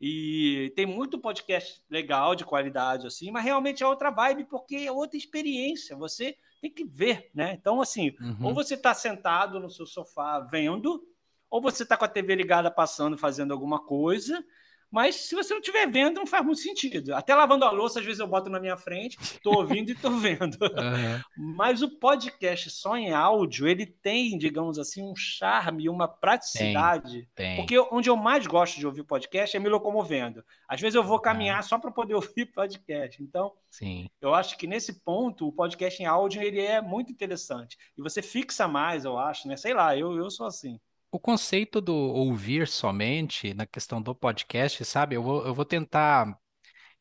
[0.00, 4.92] E tem muito podcast legal, de qualidade, assim, mas realmente é outra vibe, porque é
[4.92, 5.96] outra experiência.
[5.96, 7.54] Você tem que ver, né?
[7.54, 8.46] Então, assim, uhum.
[8.46, 11.02] ou você está sentado no seu sofá vendo,
[11.48, 14.44] ou você está com a TV ligada passando, fazendo alguma coisa,
[14.94, 17.16] mas se você não estiver vendo, não faz muito sentido.
[17.16, 20.12] Até lavando a louça, às vezes eu boto na minha frente, estou ouvindo e estou
[20.12, 20.56] vendo.
[20.84, 21.54] Uhum.
[21.56, 27.26] Mas o podcast só em áudio, ele tem, digamos assim, um charme, uma praticidade.
[27.34, 27.56] Tem, tem.
[27.56, 30.44] Porque onde eu mais gosto de ouvir podcast é me locomovendo.
[30.68, 33.22] Às vezes eu vou caminhar só para poder ouvir podcast.
[33.22, 34.08] Então, Sim.
[34.20, 37.78] eu acho que nesse ponto, o podcast em áudio ele é muito interessante.
[37.96, 39.56] E você fixa mais, eu acho, né?
[39.56, 40.78] Sei lá, eu, eu sou assim.
[41.14, 45.14] O conceito do ouvir somente na questão do podcast, sabe?
[45.16, 46.36] Eu vou, eu vou tentar.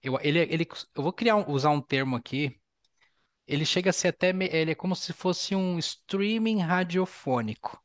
[0.04, 2.60] Eu, ele, ele, eu vou criar usar um termo aqui
[3.48, 7.82] ele chega a ser até, ele é como se fosse um streaming radiofônico.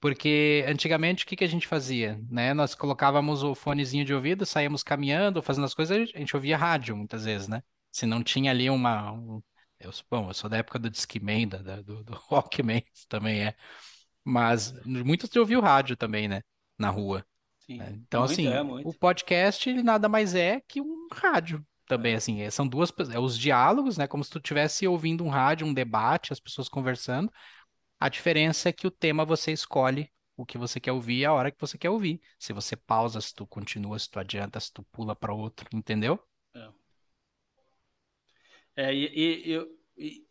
[0.00, 2.54] Porque antigamente o que que a gente fazia, né?
[2.54, 6.96] Nós colocávamos o fonezinho de ouvido, saíamos caminhando, fazendo as coisas, a gente ouvia rádio
[6.96, 7.62] muitas vezes, né?
[7.92, 9.42] Se não tinha ali uma, um-
[9.78, 13.56] eu, bom, eu sou da época do Discman, do, do Walkman também é,
[14.24, 16.42] mas muitos ouviam rádio também, né?
[16.78, 17.24] Na rua.
[17.58, 17.78] Sim.
[17.78, 17.90] né?
[17.92, 18.88] Então, Muito, é, assim, muito.
[18.88, 22.16] o podcast, ele nada mais é que um rádio também, É.
[22.16, 25.66] assim, é- são duas, é os diálogos, né, como se tu estivesse ouvindo um rádio,
[25.66, 27.32] um debate, as pessoas conversando.
[28.00, 31.50] A diferença é que o tema você escolhe o que você quer ouvir a hora
[31.50, 32.20] que você quer ouvir.
[32.38, 36.18] Se você pausa, se tu continua, se tu adianta, se tu pula para outro, entendeu?
[38.76, 40.26] É, e, e- e- e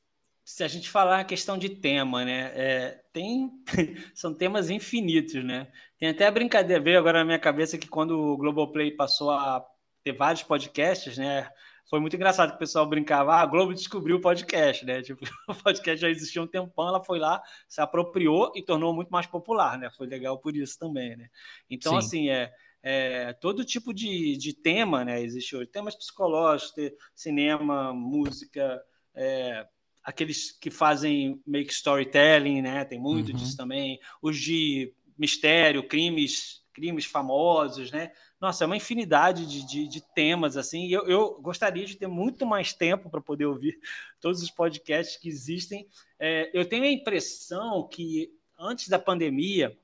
[0.50, 2.52] se a gente falar a questão de tema, né?
[2.56, 3.52] é, tem,
[4.16, 5.72] são temas infinitos, né?
[6.00, 9.64] Tem até a brincadeira, veio agora na minha cabeça que quando o Globoplay passou a
[10.04, 11.48] ter vários podcasts, né?
[11.88, 15.02] Foi muito engraçado que o pessoal brincava, ah, a Globo descobriu o podcast, né?
[15.06, 19.10] Tipo, o podcast já existia um tempão, ela foi lá, se apropriou e tornou muito
[19.10, 19.92] mais popular, né?
[19.96, 21.30] Foi legal por isso também, né?
[21.70, 21.98] Então, Sim.
[22.00, 25.22] assim, é, é, todo tipo de, de tema, né?
[25.22, 25.68] Existe hoje.
[25.68, 28.82] Temas psicológicos, cinema, música,
[29.14, 29.68] é,
[30.10, 32.84] aqueles que fazem make storytelling, né?
[32.84, 33.38] Tem muito Uhum.
[33.38, 34.00] disso também.
[34.22, 38.12] Os de mistério, crimes, crimes famosos, né?
[38.42, 40.88] Nossa, é uma infinidade de, de, de temas, assim.
[40.90, 43.80] Eu, eu gostaria de ter muito mais tempo para poder ouvir
[44.20, 45.88] todos os podcasts que existem.
[46.20, 49.78] É, eu tenho a impressão que antes da pandemia,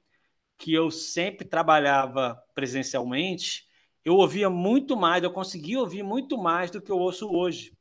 [0.57, 3.67] que eu sempre trabalhava presencialmente,
[4.05, 7.74] eu ouvia muito mais, eu conseguia ouvir muito mais do que eu ouço hoje.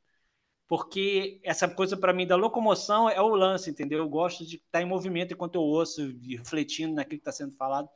[0.67, 3.99] Porque essa coisa para mim da locomoção é o lance, entendeu?
[3.99, 7.87] Eu gosto de estar em movimento enquanto eu ouço refletindo naquilo que está sendo falado.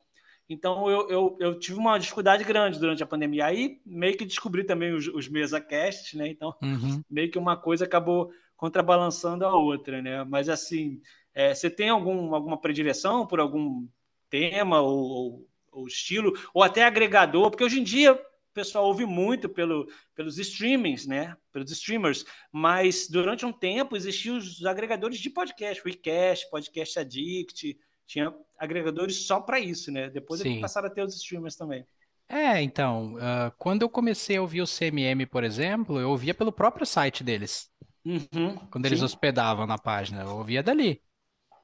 [0.48, 3.46] Então eu, eu, eu tive uma dificuldade grande durante a pandemia.
[3.46, 6.28] Aí meio que descobri também os, os mesa-casts, né?
[6.28, 7.02] Então Uhum.
[7.10, 10.24] meio que uma coisa acabou contrabalançando a outra, né?
[10.24, 11.02] Mas assim,
[11.34, 13.88] é, você tem algum, alguma predileção por algum
[14.30, 17.50] tema ou, ou, ou estilo, ou até agregador?
[17.50, 18.20] Porque hoje em dia
[18.50, 21.36] o pessoal ouve muito pelo, pelos streamings, né?
[21.52, 28.34] Pelos streamers, mas durante um tempo existiam os agregadores de podcast, WeCast, Podcast Addict, tinha
[28.58, 30.10] agregadores só para isso, né?
[30.10, 30.62] Depois é Sim.
[30.62, 31.86] passaram a ter os streamers também.
[32.28, 36.52] É, então, ah, quando eu comecei a ouvir o CMM, por exemplo, eu ouvia pelo
[36.52, 37.72] próprio site deles.
[38.06, 39.06] Uhum, Quando eles sim.
[39.06, 41.02] hospedavam na página, eu ouvia dali.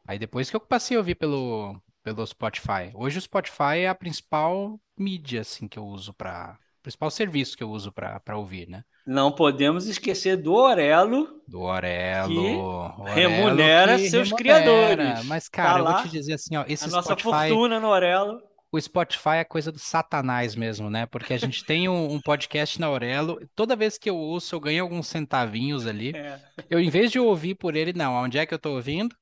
[0.08, 2.92] Aí depois que eu passei a ouvir pelo, pelo Spotify.
[2.94, 6.60] Hoje o Spotify é a principal mídia, assim, que eu uso para...
[6.86, 8.84] Principal serviço que eu uso para ouvir, né?
[9.08, 12.32] Não podemos esquecer do Orelo, Do Orelo.
[12.32, 14.62] Que Orelo remunera que seus remunera.
[14.62, 15.26] criadores.
[15.26, 17.50] Mas, Tá cara, eu vou te dizer assim, ó, esse a nossa Spotify...
[17.50, 18.40] fortuna no Orelo.
[18.72, 21.08] O Spotify é coisa do satanás mesmo, né?
[21.08, 24.60] Porque a gente tem um, um podcast na Aurelo, toda vez que eu ouço, eu
[24.60, 26.16] ganho alguns centavinhos ali.
[26.16, 26.40] É.
[26.70, 29.16] Eu, em vez de ouvir por ele, não, onde é que eu tô ouvindo?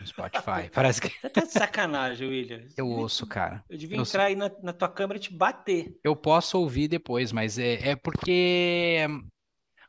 [0.00, 0.70] No Spotify.
[0.72, 2.64] Parece que Você tá de sacanagem, William.
[2.76, 3.64] eu ouço, cara.
[3.68, 5.98] Eu devia Eu entrar aí na, na tua câmera e te bater.
[6.02, 9.06] Eu posso ouvir depois, mas é, é porque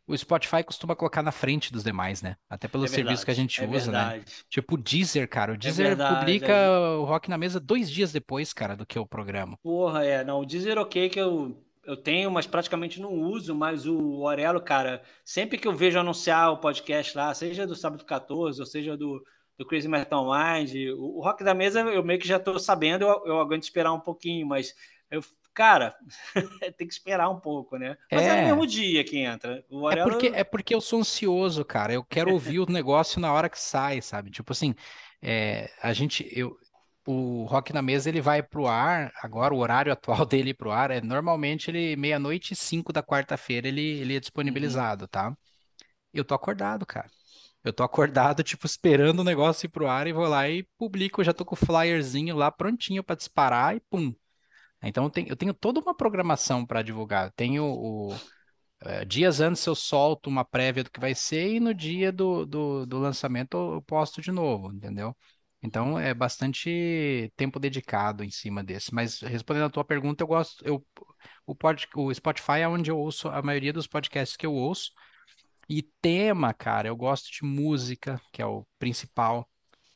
[0.07, 2.35] o Spotify costuma colocar na frente dos demais, né?
[2.49, 4.09] Até pelo É serviço que a verdade, gente é usa, né?
[4.09, 4.45] verdade.
[4.49, 5.53] Tipo o Deezer, cara.
[5.53, 6.69] O Deezer verdade, publica é.
[6.69, 9.57] o Rock na Mesa dois dias depois, cara, do que o programa.
[9.61, 10.23] Porra, é.
[10.23, 13.55] Não, o Deezer ok que eu, eu tenho, mas praticamente não uso.
[13.55, 18.05] Mas o Orelo, cara, sempre que eu vejo anunciar o podcast lá, seja do Sábado
[18.05, 19.23] 14, ou seja do,
[19.57, 23.03] do Crazy Metal Mind, o, o Rock da Mesa eu meio que já tô sabendo,
[23.05, 24.73] eu, eu aguento esperar um pouquinho, mas
[25.09, 25.21] eu,
[25.53, 25.95] cara,
[26.77, 27.97] tem que esperar um pouco, né?
[28.11, 28.35] Mas é, É.
[28.35, 29.63] no mesmo dia que entra.
[29.69, 31.93] O É Orelo, porque, é porque eu sou ansioso, cara.
[31.93, 34.31] Eu quero ouvir o negócio na hora que sai, sabe?
[34.31, 34.73] Tipo assim,
[35.21, 36.57] é, a gente, eu,
[37.05, 40.71] o Rock na Mesa ele vai pro ar, agora o horário atual dele ir pro
[40.71, 45.35] ar é normalmente ele meia-noite e cinco da quarta-feira ele, ele é disponibilizado, tá?
[46.13, 47.09] Eu tô acordado, cara.
[47.65, 51.21] Eu tô acordado, tipo, esperando o negócio ir pro ar e vou lá e publico.
[51.21, 54.13] Eu já tô com o flyerzinho lá prontinho pra disparar e pum.
[54.83, 57.27] Então eu tenho, eu tenho toda uma programação para divulgar.
[57.27, 58.15] Eu tenho o,
[58.81, 62.45] é, dias antes eu solto uma prévia do que vai ser e no dia do,
[62.45, 65.15] do, do lançamento eu posto de novo, entendeu?
[65.61, 68.93] Então é bastante tempo dedicado em cima desse.
[68.93, 70.85] Mas respondendo a tua pergunta, eu gosto, eu,
[71.45, 74.91] o, pod, o Spotify é onde eu ouço a maioria dos podcasts que eu ouço.
[75.69, 79.49] E tema, cara, eu gosto de música, que é o principal.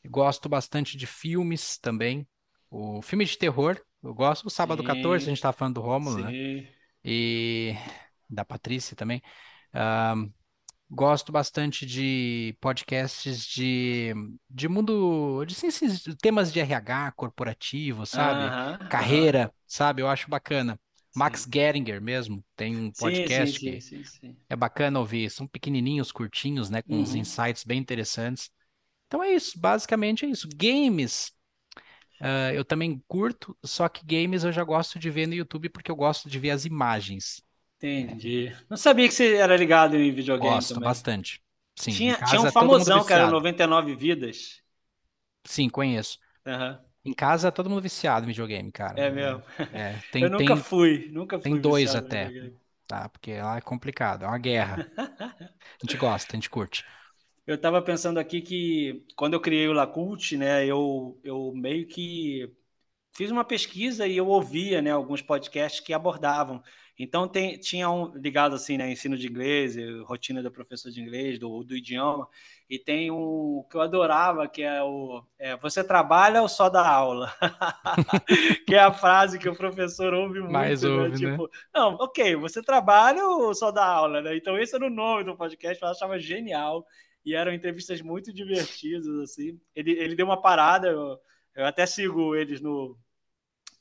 [0.04, 2.28] Eu gosto bastante de filmes também.
[2.72, 4.48] O filme de terror, eu gosto.
[4.48, 6.36] O Sábado 14, a Sim, gente estava falando do Rômulo, né?
[6.36, 6.68] sim.
[7.06, 7.76] E
[8.30, 9.22] da Patrícia também.
[10.92, 14.12] Gosto bastante de podcasts de,
[14.50, 18.56] de mundo, de ciências, temas de RH corporativo, sabe?
[18.56, 19.30] Aham, aham.
[19.30, 20.02] Carreira, sabe?
[20.02, 20.80] Eu acho bacana.
[21.16, 25.30] Max Geringer mesmo, tem um podcast sim, que sim, sim, é bacana ouvir.
[25.32, 26.82] São pequenininhos, curtinhos, né?
[26.84, 27.16] Com uns Uhum.
[27.16, 28.52] insights bem interessantes.
[29.08, 30.48] Então é isso, basicamente é isso.
[30.56, 31.32] Games,
[32.22, 35.92] ah, eu também curto, só que games eu já gosto de ver no YouTube porque
[35.92, 37.42] eu gosto de ver as imagens.
[37.78, 38.52] Entendi.
[38.70, 41.02] Não sabia que você era ligado em videogame Gosto também.
[41.02, 41.42] bastante.
[41.78, 43.40] Sim, Tinha, casa tinha um famosão que era viciado.
[43.68, 44.62] 99 Vidas.
[45.46, 46.18] Sim, conheço.
[46.46, 46.89] Aham.
[47.04, 49.04] Em casa todo mundo viciado em videogame, cara.
[49.04, 49.44] É mesmo.
[49.72, 52.36] É, tem, Eu nunca tem, fui, nunca tem fui dois viciado em até.
[52.88, 53.10] tá?
[53.10, 54.78] Porque lá é complicado, é uma guerra.
[55.82, 56.86] A gente gosta, a gente curte.
[57.46, 62.52] Eu estava pensando aqui que quando eu criei o Lacult, né, eu, eu meio que
[63.14, 66.64] fiz uma pesquisa e eu ouvia, né, alguns podcasts que abordavam.
[67.00, 71.02] Então tem, tinha um ligado assim, né, ensino de inglês, eh, rotina do professor de
[71.02, 72.28] inglês, do, do idioma,
[72.70, 76.86] e tem um que eu adorava, que é o é, você trabalha ou só dá
[76.86, 77.34] aula?
[78.68, 80.90] que é a frase que o professor ouve muito, Mais né?
[80.90, 81.32] ouve, né?
[81.32, 84.36] Tipo, não, ok, você trabalha ou só dá aula, né?
[84.36, 86.86] Então esse era o nome do podcast, eu achava genial
[87.26, 89.58] e eram entrevistas muito divertidas, assim.
[89.74, 91.18] Ele, ele deu uma parada, eu,
[91.56, 92.98] eu até sigo eles no,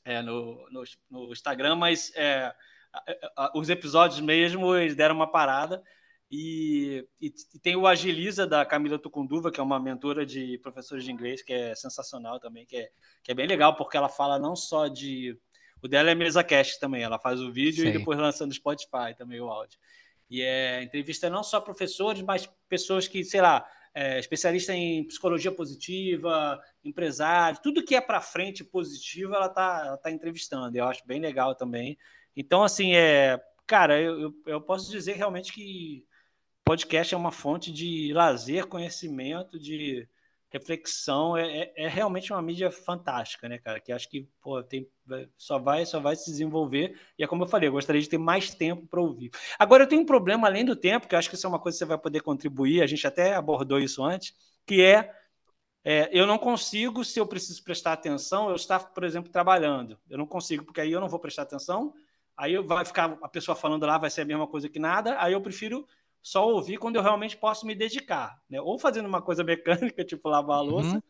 [0.05, 2.53] é, no, no, no Instagram, mas é,
[3.55, 5.83] os episódios mesmo, eles deram uma parada.
[6.31, 11.11] E, e- tem o Agiliza da Camila Tucunduva, que é uma mentora de professores de
[11.11, 12.89] inglês, que é sensacional também, que é,
[13.23, 15.37] que é bem legal, porque ela fala não só de.
[15.81, 17.89] O dela é mesa cast também, ela faz o vídeo Sei.
[17.89, 19.79] e depois lança no Spotify também o áudio.
[20.29, 25.51] E é entrevista não só professores, mas pessoas que, sei lá, é, especialista em psicologia
[25.51, 30.77] positiva, empresário, tudo que é para frente positivo, ela tá, ela tá entrevistando.
[30.77, 31.97] Eu acho bem legal também.
[32.39, 36.05] Então, assim, é, cara, eu, eu, posso dizer realmente que
[36.63, 40.07] podcast é uma fonte de lazer, conhecimento, de
[40.49, 41.35] reflexão.
[41.35, 43.81] É, é, é realmente uma mídia fantástica, né, cara?
[43.81, 44.89] Que acho que pô, tem,
[45.35, 46.97] só vai só vai se desenvolver.
[47.17, 49.31] E é como eu falei, eu gostaria de ter mais tempo para ouvir.
[49.59, 51.59] Agora, eu tenho um problema além do tempo, que eu acho que isso é uma
[51.59, 52.81] coisa que você vai poder contribuir.
[52.81, 54.33] A gente até abordou isso antes,
[54.65, 55.13] que é,
[55.83, 59.99] é eu não consigo, se eu preciso prestar atenção, eu estar, por exemplo, trabalhando.
[60.09, 61.93] Eu não consigo, porque aí eu não vou prestar atenção.
[62.39, 65.21] Aí vai ficar a pessoa falando lá, vai ser a mesma coisa que nada.
[65.21, 65.85] Aí eu prefiro
[66.21, 68.61] só ouvir quando eu realmente posso me dedicar, né?
[68.61, 71.01] Ou fazendo uma coisa mecânica, tipo lavar a louça, Uhum,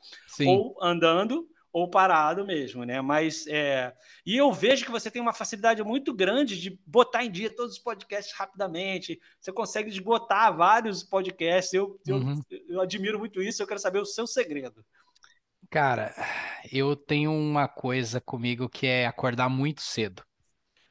[0.44, 3.02] ou andando, ou parado mesmo, né?
[3.02, 3.94] Mas é...
[4.26, 7.74] e eu vejo que você tem uma facilidade muito grande de botar em dia todos
[7.74, 9.20] os podcasts rapidamente.
[9.40, 11.74] Você consegue esgotar vários podcasts.
[11.74, 12.42] Eu, eu, Uhum.
[12.68, 13.62] eu admiro muito isso.
[13.62, 14.84] Eu quero saber o seu segredo.
[15.70, 16.14] Cara,
[16.72, 20.24] eu tenho uma coisa comigo que é acordar muito cedo.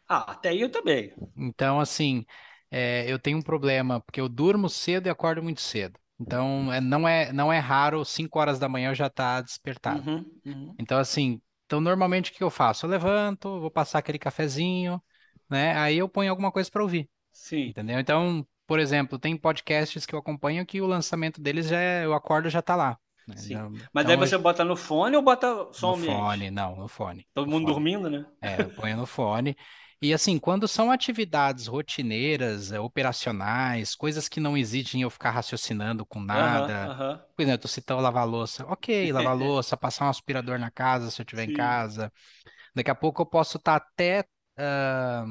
[0.08, 1.14] Ah, até aí eu também.
[1.36, 2.24] Então, assim,
[2.70, 5.98] é, eu tenho um problema, porque eu durmo cedo e acordo muito cedo.
[6.20, 10.04] Então, é, não é, não é raro 5 horas da manhã eu já estar despertado.
[10.04, 10.78] Uhum, uhum.
[10.78, 12.86] Então, assim, então normalmente o que eu faço?
[12.86, 15.02] Eu levanto, vou passar aquele cafezinho,
[15.50, 15.76] né?
[15.78, 17.98] Aí eu ponho alguma coisa para ouvir, Sim, entendeu?
[18.00, 22.14] Então, por exemplo, tem podcasts que eu acompanho que o lançamento deles já é, eu
[22.14, 22.98] acordo já tá lá.
[23.26, 23.36] né?
[23.36, 23.62] sim.
[23.62, 26.36] Então, Mas então aí você bota no fone ou bota som no ambiente?
[26.36, 27.26] fone, não, no fone.
[27.34, 27.74] Todo no mundo fone.
[27.74, 28.26] dormindo, né?
[28.40, 29.56] É, eu ponho no fone.
[30.00, 36.06] E assim, quando são atividades rotineiras, eh, operacionais, coisas que não exigem eu ficar raciocinando
[36.06, 36.96] com nada.
[37.34, 38.64] Por exemplo, tu citou lavar louça.
[38.66, 41.54] Ok, lavar louça, passar um aspirador na casa se eu estiver em Sim.
[41.56, 42.12] casa.
[42.74, 44.24] Daqui a pouco eu posso estar até
[44.56, 45.24] ah,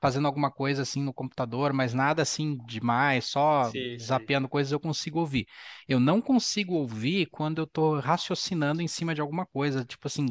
[0.00, 3.98] fazendo alguma coisa assim no computador, mas nada assim demais, só sei.
[4.00, 5.46] zapeando coisas eu consigo ouvir.
[5.88, 10.26] Eu não consigo ouvir quando eu estou raciocinando em cima de alguma coisa, tipo assim,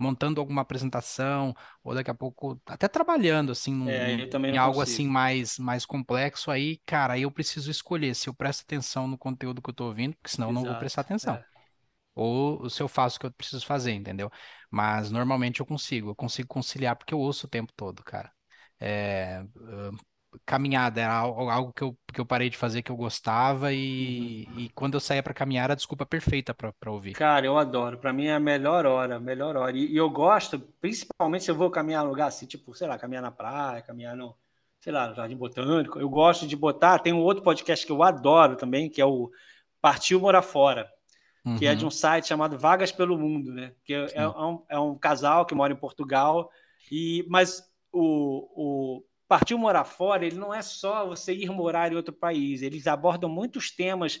[0.00, 5.06] montando alguma apresentação, ou daqui a pouco até trabalhando assim num- É, em algo assim
[5.06, 5.08] consigo.
[5.08, 9.62] mais, mais complexo, aí, cara, aí eu preciso escolher se eu presto atenção no conteúdo
[9.62, 10.76] que eu estou ouvindo, porque senão eu não vou Exato.
[10.76, 11.40] prestar atenção.
[11.40, 11.44] É.
[12.14, 14.30] Ou se eu faço o que eu preciso fazer, entendeu?
[14.70, 18.32] Mas normalmente eu consigo, eu consigo conciliar porque eu ouço o tempo todo, cara.
[18.80, 19.44] É,
[20.46, 24.46] caminhada era al- algo que eu, que eu parei de fazer que eu gostava e,
[24.46, 24.60] Uhum.
[24.60, 27.16] e quando eu saía pra caminhar era a desculpa perfeita pra pra ouvir.
[27.16, 27.98] Cara, eu adoro.
[27.98, 29.76] Pra mim é a melhor hora, a melhor hora.
[29.76, 32.98] E, e eu gosto, principalmente se eu vou caminhar num lugar assim, tipo, sei lá,
[32.98, 34.36] caminhar na praia, caminhar no,
[34.80, 35.98] sei lá, no Jardim Botânico.
[35.98, 36.98] Eu gosto de botar.
[37.00, 39.30] Tem um outro podcast que eu adoro também, que é o
[39.80, 40.88] Partiu Morar Fora,
[41.54, 43.74] que é de Uhum, um site chamado Vagas pelo Mundo, né?
[43.84, 46.50] Que é, é um, é um casal que mora em Portugal,
[46.90, 51.94] e mas o, o Partiu Morar Fora, ele não é só você ir morar em
[51.94, 54.18] outro país, eles abordam muitos temas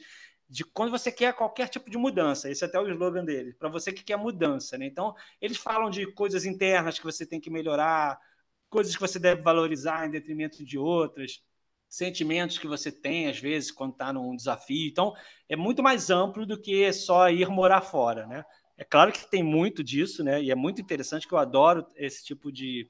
[0.48, 2.48] de quando você quer qualquer tipo de mudança.
[2.48, 4.86] Esse é até o slogan dele, para você que quer mudança, né?
[4.86, 8.20] Então, eles falam de coisas internas que você tem que melhorar,
[8.68, 11.42] coisas que você deve valorizar em detrimento de outras,
[11.88, 14.88] sentimentos que você tem, às vezes, quando está num desafio.
[14.88, 15.12] Então,
[15.48, 18.44] é muito mais amplo do que só ir morar fora, né?
[18.78, 20.40] É claro que tem muito disso, né?
[20.40, 22.88] E é muito interessante que eu adoro esse tipo de,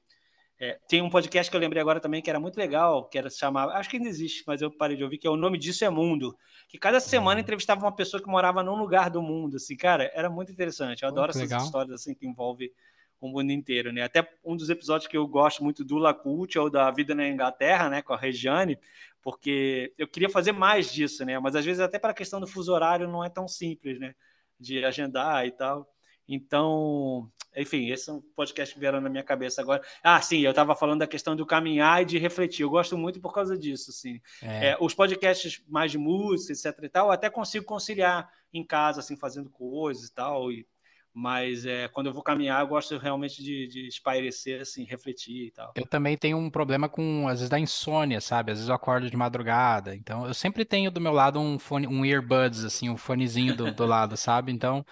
[0.63, 3.31] É, tem um podcast que eu lembrei agora também que era muito legal, que era
[3.31, 5.57] se chamava, acho que ainda existe, mas eu parei de ouvir, que é o nome
[5.57, 6.37] disso é Mundo,
[6.69, 7.41] que cada semana Uhum.
[7.41, 11.01] entrevistava uma pessoa que morava num lugar do mundo, assim, cara, era muito interessante.
[11.01, 11.65] Eu Pô, adoro que essas legal.
[11.65, 12.71] histórias assim que envolvem
[13.19, 14.03] o mundo inteiro, né?
[14.03, 17.89] Até um dos episódios que eu gosto muito do Lacult ou da Vida na Inglaterra,
[17.89, 18.77] né, com a Regiane,
[19.19, 21.39] porque eu queria fazer mais disso, né?
[21.39, 24.13] Mas às vezes até para a questão do fuso horário não é tão simples, né?
[24.59, 25.87] De agendar e tal.
[26.27, 29.81] Então, enfim, esse é um podcast que vieram na minha cabeça agora.
[30.03, 32.63] Ah, sim, eu estava falando da questão do caminhar e de refletir.
[32.63, 34.21] Eu gosto muito por causa disso, assim.
[34.41, 38.65] É, É, os podcasts mais de música, etc e tal, eu até consigo conciliar em
[38.65, 40.51] casa, assim, fazendo coisas e tal.
[40.51, 40.65] E,
[41.13, 45.51] mas é, quando eu vou caminhar, eu gosto realmente de, de espairecer, assim, refletir e
[45.51, 45.71] tal.
[45.75, 48.51] eu também tenho um problema com, às vezes, da insônia, sabe?
[48.51, 49.95] Às vezes eu acordo de madrugada.
[49.95, 53.71] Então, eu sempre tenho do meu lado um fone, um earbuds, assim, um fonezinho do,
[53.71, 54.51] do lado, sabe?
[54.51, 54.85] Então,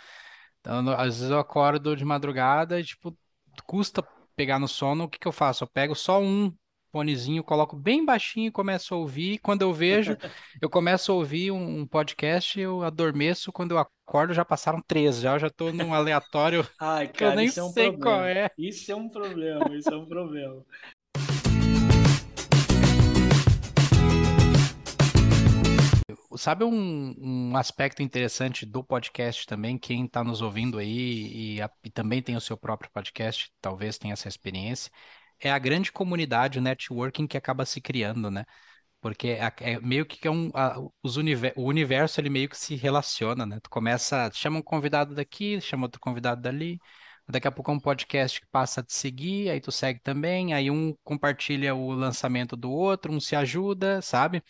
[0.60, 3.18] então, às vezes eu acordo de madrugada e, tipo,
[3.66, 4.04] custa
[4.36, 5.06] pegar no sono.
[5.06, 5.64] O que que eu faço?
[5.64, 6.54] Eu pego só um
[6.92, 9.40] fonezinho, coloco bem baixinho e começo a ouvir.
[9.40, 10.18] Quando eu vejo,
[10.62, 13.52] eu começo a ouvir um, um podcast, eu adormeço.
[13.52, 15.20] Quando eu acordo, já passaram três.
[15.22, 17.92] Já eu já tô num aleatório Ai, que eu cara, nem isso é um sei
[17.98, 18.26] qual problema.
[18.26, 18.50] é.
[18.58, 20.66] Isso é um problema, isso é um problema.
[26.40, 27.14] Sabe um,
[27.52, 32.22] um aspecto interessante do podcast também, quem está nos ouvindo aí e, a- e também
[32.22, 34.90] tem o seu próprio podcast, talvez tenha essa experiência,
[35.38, 38.46] é a grande comunidade, o networking que acaba se criando, né?
[39.02, 42.58] Porque é, é meio que é um, a- os univer- o universo ele meio que
[42.58, 43.60] se relaciona, né?
[43.64, 46.80] Tu começa, chama um convidado daqui, chama outro convidado dali,
[47.32, 50.54] daqui a pouco é um podcast que passa a te seguir, aí tu segue também,
[50.54, 54.44] aí um compartilha o lançamento do outro, um se ajuda, sabe?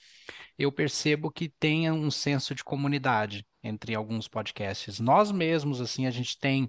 [0.58, 5.00] eu percebo que tenha um senso de comunidade entre alguns podcasts.
[5.00, 6.68] Nós mesmos, assim, a gente tem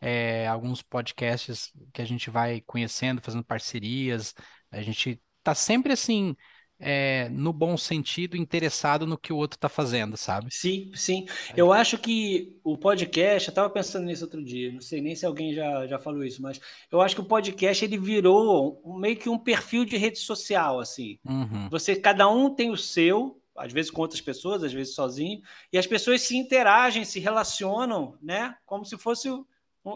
[0.00, 4.34] é, alguns podcasts que a gente vai conhecendo, fazendo parcerias.
[4.70, 6.36] A gente tá sempre assim,
[6.80, 10.48] é, no bom sentido, interessado no que o outro tá fazendo, sabe?
[10.50, 11.26] Sim, sim.
[11.54, 15.26] Eu acho que o podcast, eu estava pensando nisso outro dia, não sei nem se
[15.26, 16.60] alguém já, já falou isso, mas
[16.90, 21.18] eu acho que o podcast ele virou meio que um perfil de rede social, assim.
[21.24, 21.68] Uhum.
[21.70, 25.76] Você, cada um tem o seu, às vezes com outras pessoas, às vezes sozinho, e
[25.76, 28.54] as pessoas se interagem, se relacionam, né?
[28.64, 29.28] Como se fosse,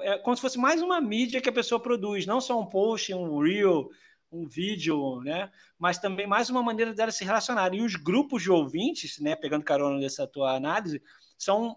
[0.03, 3.15] é, como se fosse mais uma mídia que a pessoa produz, não só um post,
[3.15, 3.91] um reel,
[4.35, 5.51] um vídeo, né?
[5.79, 7.73] Mas também mais uma maneira dela se relacionar.
[7.75, 9.37] E os grupos de ouvintes, né?
[9.37, 11.01] Pegando carona dessa tua análise,
[11.39, 11.77] são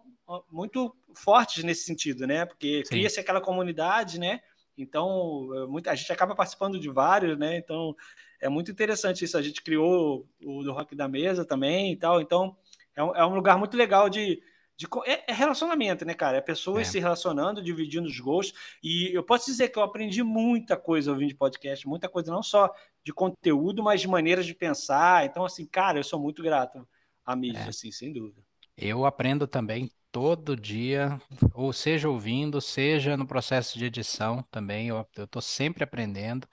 [0.52, 2.46] muito fortes nesse sentido, né?
[2.46, 4.40] Porque cria-se aquela comunidade, né?
[4.78, 7.58] Então, é muito- a gente acaba participando de vários, né?
[7.58, 7.96] Então,
[8.42, 9.38] é muito interessante isso.
[9.38, 12.22] A gente criou o do Rock da Mesa também e tal.
[12.22, 12.56] Então,
[12.96, 14.42] é um, é um lugar muito legal de.
[14.78, 16.38] De é, é relacionamento, né, cara?
[16.38, 16.92] É pessoas É.
[16.92, 18.58] se relacionando, dividindo os gostos.
[18.84, 22.44] E eu posso dizer que eu aprendi muita coisa ouvindo de podcast, muita coisa, não
[22.44, 22.72] só
[23.04, 25.26] de conteúdo, mas de maneiras de pensar.
[25.26, 26.88] Então, assim, cara, eu sou muito grato
[27.26, 27.70] à mídia, É.
[27.70, 28.42] assim, sem dúvida.
[28.78, 31.20] Eu aprendo também todo dia,
[31.54, 36.48] ou seja ouvindo, seja no processo de edição também, eu, tô sempre aprendendo.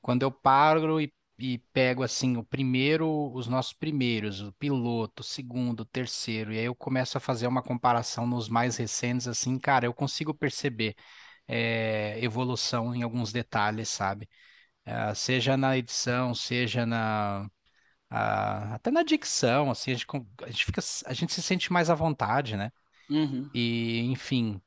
[0.00, 1.12] Quando eu paro e,
[1.44, 6.58] e pego assim o primeiro, os nossos primeiros, o piloto, o segundo, o terceiro, e
[6.58, 10.94] aí eu começo a fazer uma comparação nos mais recentes, assim, cara, eu consigo perceber
[11.48, 14.28] eh, evolução em alguns detalhes, sabe?
[14.86, 17.50] Ah, seja na edição, seja na
[18.10, 20.06] ah, até na dicção, assim, a gente,
[20.42, 22.72] a gente fica, a gente se sente mais à vontade, né?
[23.10, 23.50] Uhum.
[23.54, 24.60] E, enfim,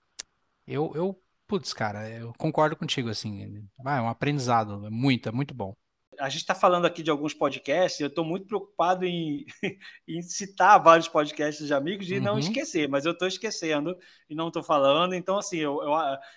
[0.68, 5.32] eu, eu, putz, cara, eu concordo contigo, assim, ah, é um aprendizado, é muito, é
[5.32, 5.76] muito bom.
[6.20, 9.46] A gente está falando aqui de alguns podcasts, eu estou muito preocupado em,
[10.08, 12.40] em citar vários podcasts de amigos e não Uhum.
[12.40, 13.98] esquecer, mas eu estou esquecendo
[14.30, 15.14] e não estou falando.
[15.14, 15.92] Então, assim, eu, eu,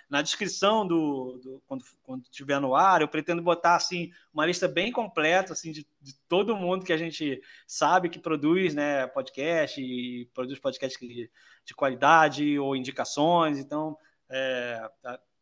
[0.09, 4.67] na descrição do, do quando, quando tiver no ar, eu pretendo botar assim uma lista
[4.69, 9.81] bem completa assim de, de todo mundo que a gente sabe que produz, né, podcast
[9.81, 11.31] e produz podcast que-
[11.65, 13.59] de qualidade ou indicações.
[13.59, 13.97] Então,
[14.31, 14.81] é,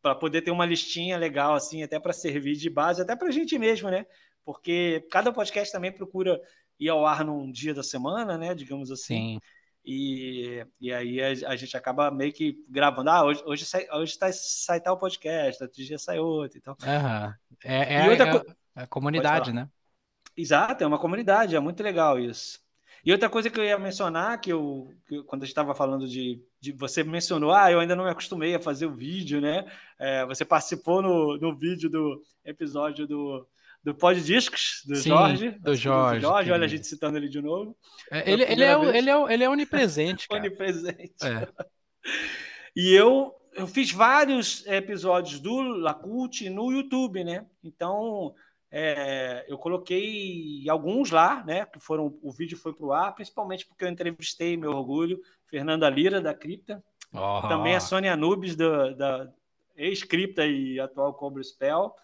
[0.03, 3.31] para poder ter uma listinha legal assim, até para servir de base, até para a
[3.33, 4.07] gente mesmo, né?
[4.47, 6.41] Porque cada podcast também procura
[6.81, 8.55] ir ao ar num dia da semana, né?
[8.55, 9.35] Digamos assim.
[9.35, 9.41] Sim,
[9.85, 13.11] E, e aí a, a gente acaba meio que gravando.
[13.11, 16.59] Ah, hoje, hoje, sai, hoje tá, sai tal podcast, outro dia sai outro.
[16.59, 16.77] Então.
[16.83, 17.35] aham.
[17.65, 19.69] É, é, outra é co- a- comunidade, né?
[20.37, 22.61] Exato, é uma comunidade, é muito legal isso.
[23.05, 25.75] E outra coisa que eu ia mencionar, que eu, que eu- quando a gente estava
[25.75, 29.41] falando de, de- Você mencionou, ah, eu ainda não me acostumei a fazer o vídeo,
[29.41, 29.65] né?
[29.99, 33.47] É, você participou no, no vídeo do episódio do,
[33.87, 35.35] do Pod Discos, do Sim, Jorge.
[35.35, 37.77] do querido Jorge, Jorge, olha a gente citando ele de novo.
[38.11, 40.41] É, Ele, ele, é, ele, é, ele é onipresente, cara.
[40.41, 41.15] Onipresente.
[41.23, 41.49] É.
[42.75, 47.47] E eu, eu eu fiz vários episódios do Lacult no YouTube, né?
[47.63, 48.35] Então,
[48.73, 51.65] é, eu coloquei alguns lá, né?
[51.65, 55.89] Que foram, o vídeo foi para o ar, principalmente porque eu entrevistei, meu orgulho, Fernanda
[55.89, 56.83] Lira, da Cripta,
[57.15, 57.47] oh.
[57.49, 59.33] também a Sônia Nubes, da, da
[59.77, 61.95] ex-Cripta e atual Cobra Spell,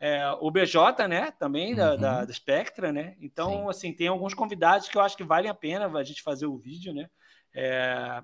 [0.00, 1.32] é, o BJ, né?
[1.32, 1.98] Também, da, uhum.
[1.98, 3.16] da, da, Spectra, né?
[3.20, 3.68] Então, Sim.
[3.68, 6.56] assim, tem alguns convidados que eu acho que valem a pena a gente fazer o
[6.56, 7.08] vídeo, né?
[7.54, 8.22] É,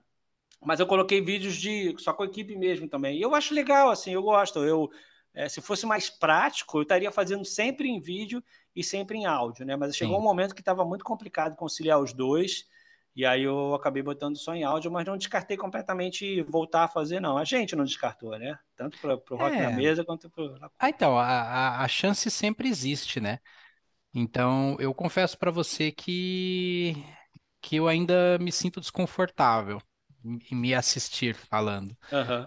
[0.62, 3.18] mas eu coloquei vídeos de só com a equipe mesmo também.
[3.18, 4.60] E eu acho legal, assim, eu gosto.
[4.60, 4.88] Eu,
[5.34, 8.42] é, se fosse mais prático, eu estaria fazendo sempre em vídeo
[8.74, 9.76] e sempre em áudio, né?
[9.76, 10.20] Mas chegou Sim.
[10.20, 12.66] um momento que estava muito complicado conciliar os dois.
[13.16, 17.20] E aí eu acabei botando só em áudio, mas não descartei completamente voltar a fazer,
[17.20, 17.38] não.
[17.38, 18.58] A gente não descartou, né?
[18.74, 19.62] Tanto para o Rock é.
[19.62, 20.70] na Mesa quanto para.
[20.78, 23.38] Ah, então, a, a, a chance sempre existe, né?
[24.12, 26.94] Então, eu confesso para você que,
[27.60, 29.80] que eu ainda me sinto desconfortável
[30.24, 31.96] em me assistir falando.
[32.10, 32.46] Uhum.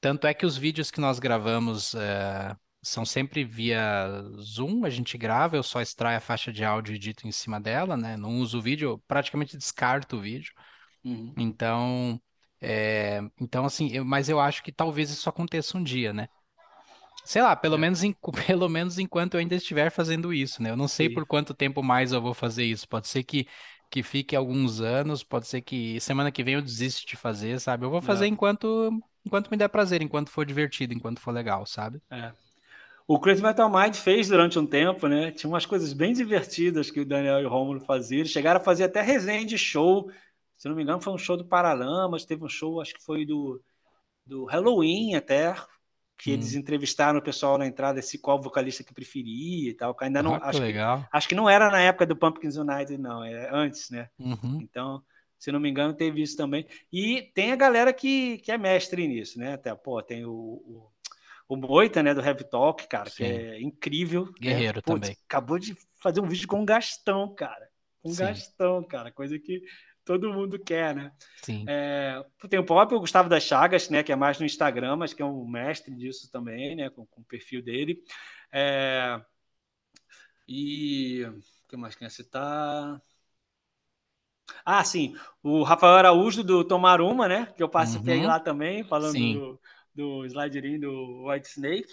[0.00, 5.16] Tanto é que os vídeos que nós gravamos é, são sempre via Zoom, a gente
[5.16, 8.16] grava, eu só extraio a faixa de áudio e edito em cima dela, né?
[8.16, 10.52] Não uso o vídeo, praticamente descarto o vídeo.
[11.04, 11.32] Uhum.
[11.38, 12.20] Então,
[12.60, 16.28] é, então assim, eu, mas eu acho que talvez isso aconteça um dia, né?
[17.24, 17.78] Sei lá, pelo, é.
[17.78, 18.12] menos, em,
[18.46, 20.70] pelo menos enquanto eu ainda estiver fazendo isso, né?
[20.70, 22.88] Eu não sei por quanto tempo mais eu vou fazer isso.
[22.88, 23.46] Pode ser que
[23.92, 27.84] que fique alguns anos, pode ser que semana que vem eu desista de fazer, sabe?
[27.84, 28.28] Eu vou fazer é.
[28.28, 28.90] enquanto
[29.22, 32.00] enquanto me der prazer, enquanto for divertido, enquanto for legal, sabe?
[32.10, 32.32] É.
[33.06, 35.30] O Crazy Metal Mind fez durante um tempo, né?
[35.32, 38.20] Tinha umas coisas bem divertidas que o Daniel e o Romulo faziam.
[38.20, 40.10] Eles chegaram a fazer até resenha de show.
[40.56, 43.26] Se não me engano, foi um show do Paralamas, teve um show, acho que foi
[43.26, 43.60] do,
[44.24, 45.54] do Halloween até
[46.22, 46.34] que hum.
[46.34, 49.96] eles entrevistaram o pessoal na entrada esse qual vocalista que preferia e tal.
[50.00, 51.00] Ainda não, ah, acho, legal.
[51.00, 54.08] Que, acho que não era na época do Pumpkins United, não, é antes, né?
[54.18, 54.60] Uhum.
[54.62, 55.02] Então,
[55.36, 56.64] se não me engano, teve isso também.
[56.92, 59.54] E tem a galera que, que é mestre nisso, né?
[59.54, 60.91] Até, pô, tem o, o,
[61.52, 63.16] o Moita, né, do Heavy Talk, cara, Sim.
[63.16, 64.24] que é incrível.
[64.24, 64.32] Né?
[64.40, 64.82] Guerreiro né?
[64.82, 65.16] Pô, também.
[65.28, 67.68] Acabou de fazer um vídeo com um Gastão, cara.
[68.02, 69.62] Com um Gastão, cara, coisa que
[70.02, 71.12] todo mundo quer, né?
[71.42, 71.66] Sim.
[71.68, 75.20] É, tem o próprio Gustavo das Chagas, né, que é mais no Instagram, mas que
[75.20, 78.02] é um mestre disso também, né, com, com o perfil dele.
[78.50, 79.20] É,
[80.48, 82.98] e o que mais quer citar?
[84.64, 88.26] Ah, sim, o Rafael Araújo do Tomar Uma, né, que eu participei uhum.
[88.26, 89.60] lá também, falando do,
[89.94, 91.92] do sliderinho do White Snake.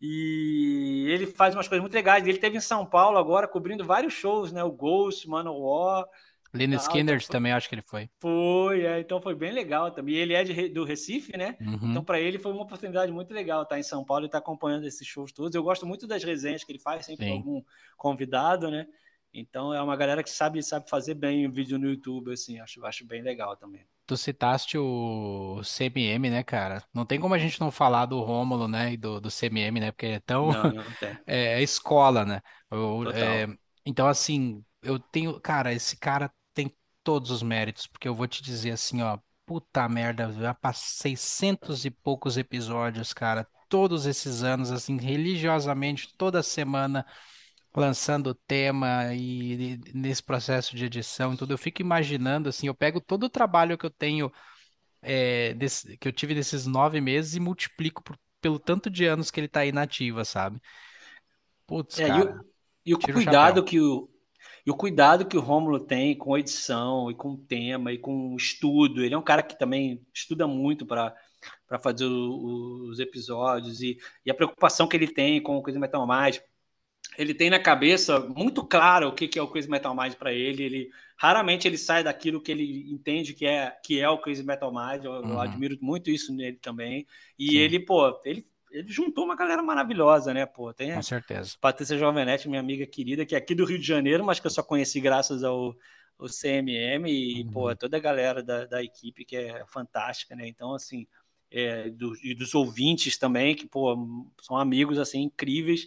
[0.00, 2.26] E ele faz umas coisas muito legais.
[2.26, 4.62] Ele teve em São Paulo agora, cobrindo vários shows, né?
[4.64, 6.06] O Ghost, Manowar,
[6.54, 8.10] Lino Skinner então também acho que ele foi.
[8.20, 10.16] Foi, é, então foi bem legal também.
[10.16, 11.56] Ele é de, do Recife, né?
[11.60, 11.90] Uhum.
[11.90, 14.86] Então para ele foi uma oportunidade muito legal estar em São Paulo e estar acompanhando
[14.86, 15.54] esses shows todos.
[15.54, 17.62] Eu gosto muito das resenhas que ele faz, sempre com algum
[17.96, 18.86] convidado, né?
[19.32, 22.84] Então é uma galera que sabe sabe fazer bem o vídeo no YouTube, assim, acho,
[22.84, 23.86] acho bem legal também.
[24.12, 26.82] Tu citaste o CMM, né, cara?
[26.92, 29.90] Não tem como a gente não falar do Rômulo, né, e do, do CMM, né?
[29.90, 30.84] Porque é tão não, não
[31.26, 32.40] é, é escola, né?
[32.70, 33.46] Eu, é,
[33.86, 36.30] então assim, eu tenho, cara, esse cara
[37.02, 41.84] todos os méritos, porque eu vou te dizer assim, ó, puta merda, já passei centos
[41.84, 47.04] e poucos episódios, cara, todos esses anos, assim, religiosamente, toda semana,
[47.74, 52.74] lançando tema e, e nesse processo de edição e tudo, eu fico imaginando, assim, eu
[52.74, 54.30] pego todo o trabalho que eu tenho,
[55.00, 59.30] é, desse, que eu tive nesses nove meses e multiplico por, pelo tanto de anos
[59.30, 60.60] que ele tá aí nativa, sabe?
[61.66, 62.44] Putz, é, cara.
[62.84, 64.08] E o, e o cuidado o que o,
[64.66, 67.98] e o cuidado que o Rômulo tem com a edição e com o tema e
[67.98, 69.02] com o estudo.
[69.02, 71.14] Ele é um cara que também estuda muito para
[71.66, 75.78] para fazer o, os episódios e, e, a preocupação que ele tem com o Crazy
[75.78, 76.38] Metal Mind.
[77.18, 80.32] Ele tem na cabeça muito claro o que, que é o Crazy Metal Mind para
[80.32, 80.62] ele.
[80.62, 84.72] Ele raramente ele sai daquilo que ele entende que é que é o Crazy Metal
[84.72, 85.04] Mind.
[85.04, 85.30] Eu, uhum.
[85.30, 87.06] eu admiro muito isso nele também.
[87.38, 87.56] E Sim.
[87.56, 90.72] ele, pô, ele ele juntou uma galera maravilhosa, né, pô?
[90.72, 91.56] Tem Com certeza.
[91.60, 94.50] Patrícia Jovenetti, minha amiga querida, que é aqui do Rio de Janeiro, mas que eu
[94.50, 95.76] só conheci graças ao,
[96.18, 97.50] ao CMM e, uhum.
[97.50, 100.48] pô, toda a galera da, da equipe que é fantástica, né?
[100.48, 101.06] Então, assim,
[101.50, 103.94] é, do, e dos ouvintes também, que, pô,
[104.40, 105.86] são amigos, assim, incríveis.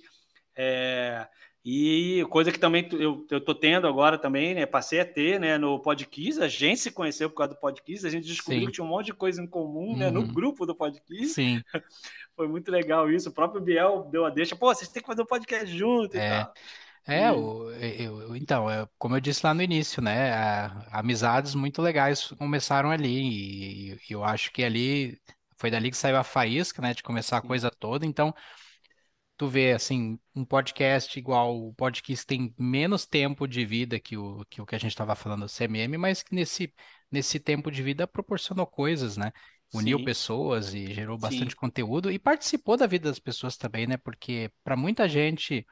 [0.56, 1.28] É,
[1.68, 4.68] e coisa que também eu, eu tô tendo agora também, né?
[4.68, 5.58] Passei a ter, né?
[5.58, 8.66] No Podquiz, a gente se conheceu por causa do Podquiz, a gente descobriu Sim.
[8.68, 9.98] que tinha um monte de coisa em comum, uhum.
[9.98, 10.12] né?
[10.12, 10.28] No uhum.
[10.28, 11.34] grupo do Podquiz.
[11.34, 11.64] Sim.
[12.38, 13.30] Foi muito legal isso.
[13.30, 16.20] O próprio Biel deu a deixa, pô, vocês têm que fazer um podcast junto é.
[16.20, 16.54] e tal.
[17.08, 20.34] É, o, eu, então, é, como eu disse lá no início, né?
[20.34, 25.20] A, amizades muito legais começaram ali, e, e eu acho que ali
[25.58, 26.94] foi dali que saiu a faísca, né?
[26.94, 28.06] De começar a coisa toda.
[28.06, 28.32] Então,
[29.38, 34.46] tu vê, assim, um podcast igual o podcast tem menos tempo de vida que o
[34.50, 36.74] que, o que a gente estava falando, o CMM, mas que nesse,
[37.12, 39.32] nesse tempo de vida proporcionou coisas, né?
[39.74, 43.86] uniu Sim, pessoas e gerou bastante sim, conteúdo e participou da vida das pessoas também,
[43.88, 43.98] né?
[43.98, 45.66] Porque para muita gente,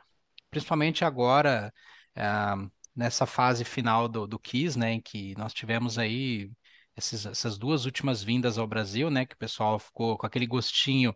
[0.50, 1.74] principalmente agora,
[2.16, 2.56] ah,
[2.96, 4.94] nessa fase final do, do Kiss, né?
[4.94, 6.52] Em que nós tivemos aí
[6.96, 9.26] esses- essas duas últimas vindas ao Brasil, né?
[9.26, 11.16] Que o pessoal ficou com aquele gostinho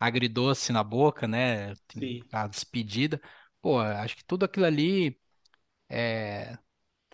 [0.00, 1.74] agridoce na boca, né?
[1.98, 2.24] sim.
[2.32, 3.20] A despedida.
[3.62, 5.18] Pô, acho que tudo aquilo ali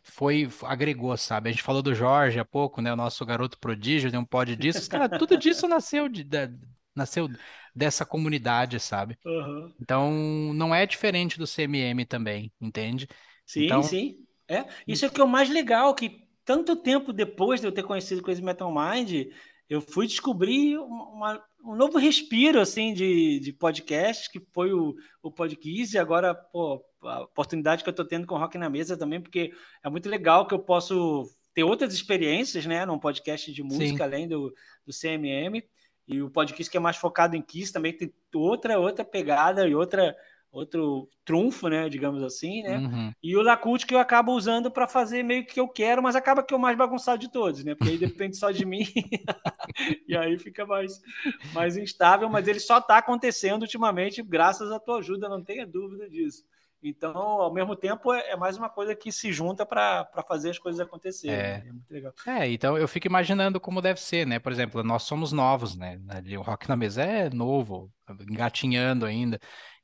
[0.02, 1.48] foi, agregou, sabe?
[1.48, 2.92] A gente falou do Jorge há pouco, né?
[2.92, 4.88] O nosso garoto prodígio, tem um pod disso.
[4.88, 6.48] Cara, tudo disso nasceu de, da-
[6.94, 7.28] nasceu
[7.74, 9.18] dessa comunidade, sabe?
[9.24, 9.74] Aham.
[9.80, 10.10] Então,
[10.54, 13.08] não é diferente do CMM também, entende?
[13.44, 14.26] Sim, Então, sim.
[14.48, 17.72] É, isso é o que é o mais legal, que tanto tempo depois de eu
[17.72, 19.28] ter conhecido Crazy Metal Mind,
[19.68, 25.30] eu fui descobrir uma- um novo respiro, assim, de, de podcast, que foi o, o
[25.30, 28.96] Podquiz, e agora, pô, a oportunidade que eu estou tendo com o Rock na Mesa
[28.96, 29.52] também, porque
[29.82, 33.68] é muito legal que eu posso ter outras experiências, né, num podcast de sim.
[33.68, 34.54] música, além do,
[34.86, 35.62] do CMM,
[36.06, 39.74] e o Podquiz que é mais focado em Kiss também tem outra, outra pegada e
[39.74, 40.16] outra
[40.56, 42.78] outro trunfo, né, digamos assim, né?
[42.78, 43.12] Uhum.
[43.22, 46.42] E o Lacult que eu acabo usando para fazer meio que eu quero, mas acaba
[46.42, 47.74] que é o mais bagunçado de todos, né?
[47.74, 48.86] Porque aí depende só de mim.
[50.08, 51.00] e aí fica mais,
[51.52, 56.08] mais instável, mas ele só está acontecendo ultimamente graças à tua ajuda, não tenha dúvida
[56.08, 56.44] disso.
[56.82, 60.58] Então, ao mesmo tempo, é, é mais uma coisa que se junta para fazer as
[60.58, 61.36] coisas acontecerem.
[61.36, 61.58] É.
[61.58, 61.64] né?
[61.66, 62.12] É muito legal.
[62.26, 64.38] É, então eu fico imaginando como deve ser, né?
[64.38, 65.98] Por exemplo, nós somos novos, né?
[66.38, 67.90] O Rock na Mesa é novo,
[68.30, 69.40] engatinhando ainda.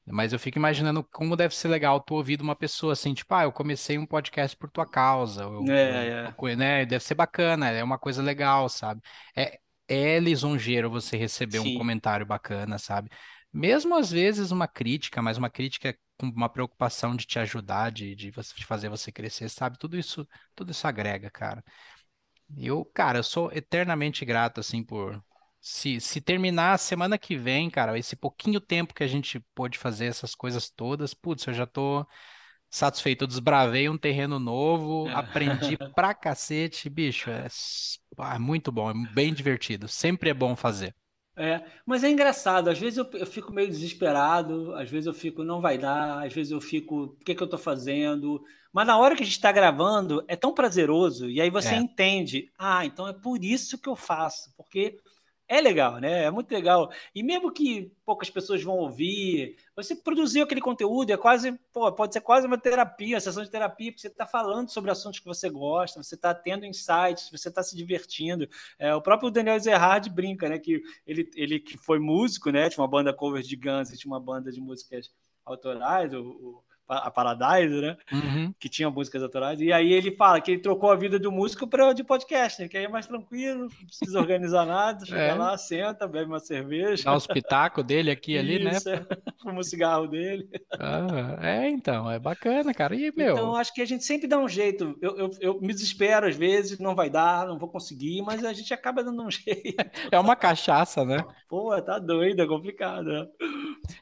[0.07, 3.33] Mas eu fico imaginando como deve ser legal tu ouvir de uma pessoa assim, tipo,
[3.35, 6.29] ah, eu comecei um podcast por tua causa, eu, É, é.
[6.29, 6.85] eu co- né?
[6.87, 9.01] Deve ser bacana, é uma coisa legal, sabe?
[9.37, 11.73] É, é lisonjeiro você receber um Sim.
[11.73, 13.11] comentário bacana, sabe?
[13.53, 18.15] Mesmo às vezes uma crítica, mas uma crítica com uma preocupação de te ajudar, de,
[18.15, 19.79] de de fazer você crescer, sabe?
[19.79, 21.63] Tudo isso, tudo isso agrega, cara.
[22.57, 25.23] Eu, cara, eu sou eternamente grato, assim, por.
[25.65, 29.79] Se, se terminar a semana que vem, cara, esse pouquinho tempo que a gente pôde
[29.79, 32.05] fazer essas coisas todas, putz, eu já tô
[32.71, 33.23] satisfeito.
[33.25, 35.15] Eu desbravei um terreno novo, É.
[35.15, 37.47] aprendi pra cacete, bicho, é,
[38.19, 39.89] ah, muito bom, é bem divertido.
[39.89, 40.95] Sempre é bom fazer.
[41.35, 45.43] É, mas é engraçado, às vezes eu, eu fico meio desesperado, às vezes eu fico,
[45.43, 48.45] não vai dar, às vezes eu fico, o que que eu tô fazendo?
[48.71, 51.75] Mas na hora que a gente está gravando, é tão prazeroso, e aí você É.
[51.75, 54.99] entende, ah, então é por isso que eu faço, porque
[55.57, 56.25] é legal, né?
[56.25, 56.91] É muito legal.
[57.15, 62.13] E mesmo que poucas pessoas vão ouvir, você produziu aquele conteúdo, é quase, pô, pode
[62.15, 65.27] ser quase uma terapia, uma sessão de terapia, porque você está falando sobre assuntos que
[65.27, 68.49] você gosta, você está tendo insights, você está se divertindo.
[68.79, 70.59] É, o próprio Daniel Zerhard brinca, né?
[70.59, 72.69] Que ele, ele que foi músico, né?
[72.71, 75.11] Tinha uma banda cover de Guns tinha uma banda de músicas
[75.45, 77.97] autorais, o, o- a Paradise, né?
[78.13, 78.55] Uhum.
[78.59, 79.61] que tinha músicas autorais.
[79.61, 82.77] E aí ele fala que ele trocou a vida do músico para de podcast, que
[82.77, 85.35] aí é mais tranquilo, não precisa organizar nada, chega É.
[85.35, 87.05] lá, senta, bebe uma cerveja.
[87.05, 88.73] Dá os pitacos dele aqui e ali, né?
[88.73, 89.33] É.
[89.43, 90.49] fuma o cigarro dele.
[90.79, 92.95] Ah, é, então, é bacana, cara.
[92.95, 94.97] E, meu, Então, acho que a gente sempre dá um jeito.
[95.01, 98.53] Eu, eu, eu me desespero às vezes, não vai dar, não vou conseguir, mas a
[98.53, 99.77] gente acaba dando um jeito.
[100.11, 101.25] é uma cachaça, né?
[101.49, 103.05] Pô, tá doido, é complicado.
[103.05, 103.27] né?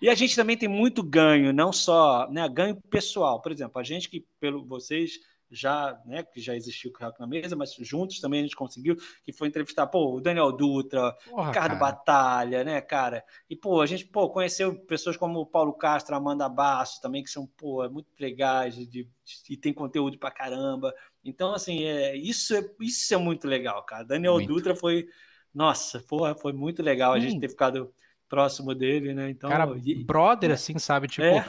[0.01, 3.41] E a gente também tem muito ganho, não só né, ganho pessoal.
[3.41, 5.19] Por exemplo, a gente que, pelo vocês,
[5.51, 8.97] já, né, que já existiu o Rock na Mesa, mas juntos também a gente conseguiu,
[9.25, 11.79] que foi entrevistar, pô, o Daniel Dutra, Porra, Ricardo cara.
[11.79, 13.25] Batalha, né, cara?
[13.49, 17.31] E, pô, a gente, pô, conheceu pessoas como o Paulo Castro, Amanda Basso também, que
[17.31, 19.09] são, pô, muito legais de, de-
[19.49, 20.95] e tem conteúdo pra caramba.
[21.25, 24.05] Então, assim, é, isso, é, isso é muito legal, cara.
[24.05, 24.55] Daniel Muito.
[24.55, 25.09] Dutra foi,
[25.53, 27.93] nossa, porra, foi muito legal a gente ter ficado
[28.29, 29.31] próximo dele, né?
[29.31, 31.09] Então, Cara, e- brother, assim, sabe?
[31.09, 31.45] Tipo, é,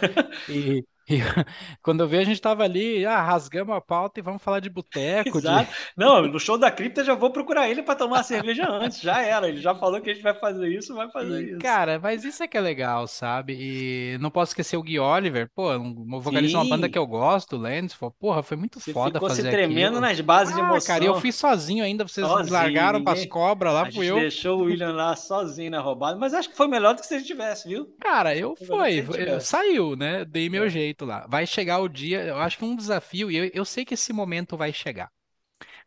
[0.47, 1.21] e, e
[1.81, 4.69] quando eu vi, a gente tava ali, ah, rasgamos a pauta e vamos falar de
[4.69, 5.47] boteco, de...
[5.95, 9.01] Não, no show da cripta eu já vou procurar ele para tomar uma cerveja antes,
[9.01, 9.47] já era.
[9.47, 11.59] Ele já falou que a gente vai fazer isso, vai fazer E, isso.
[11.59, 13.55] cara, mas isso é que é legal, sabe?
[13.59, 17.05] E não posso esquecer o Gui Oliver, pô, um vocalista de uma banda que eu
[17.07, 20.01] gosto, Lance, porra, foi muito Você foda ficou se fazer tremendo aquilo.
[20.01, 20.93] nas bases de Ah, emoção.
[20.95, 24.07] cara, eu fui sozinho ainda, vocês Sozinho, largaram pras ninguém- cobras lá, A fui gente
[24.07, 24.15] eu.
[24.19, 27.15] deixou o William lá sozinho na roubada, mas acho que foi melhor do que se
[27.15, 27.87] a gente tivesse, viu?
[27.99, 30.25] Cara, eu Foi foi, se eu- saiu, né?
[30.25, 30.69] Dei meu É.
[30.69, 31.25] jeito lá.
[31.27, 34.13] Vai chegar o dia, eu acho que um desafio, e eu, eu sei que esse
[34.13, 35.09] momento vai chegar.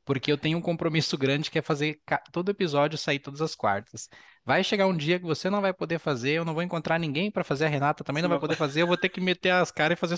[0.04, 2.00] Porque eu tenho um compromisso grande que é fazer
[2.30, 4.08] todo episódio sair todas as quartas.
[4.44, 7.30] Vai chegar um dia que você não vai poder fazer, eu não vou encontrar ninguém
[7.30, 9.70] pra fazer, a Renata também não vai poder fazer, eu vou ter que meter as
[9.70, 10.16] caras e fazer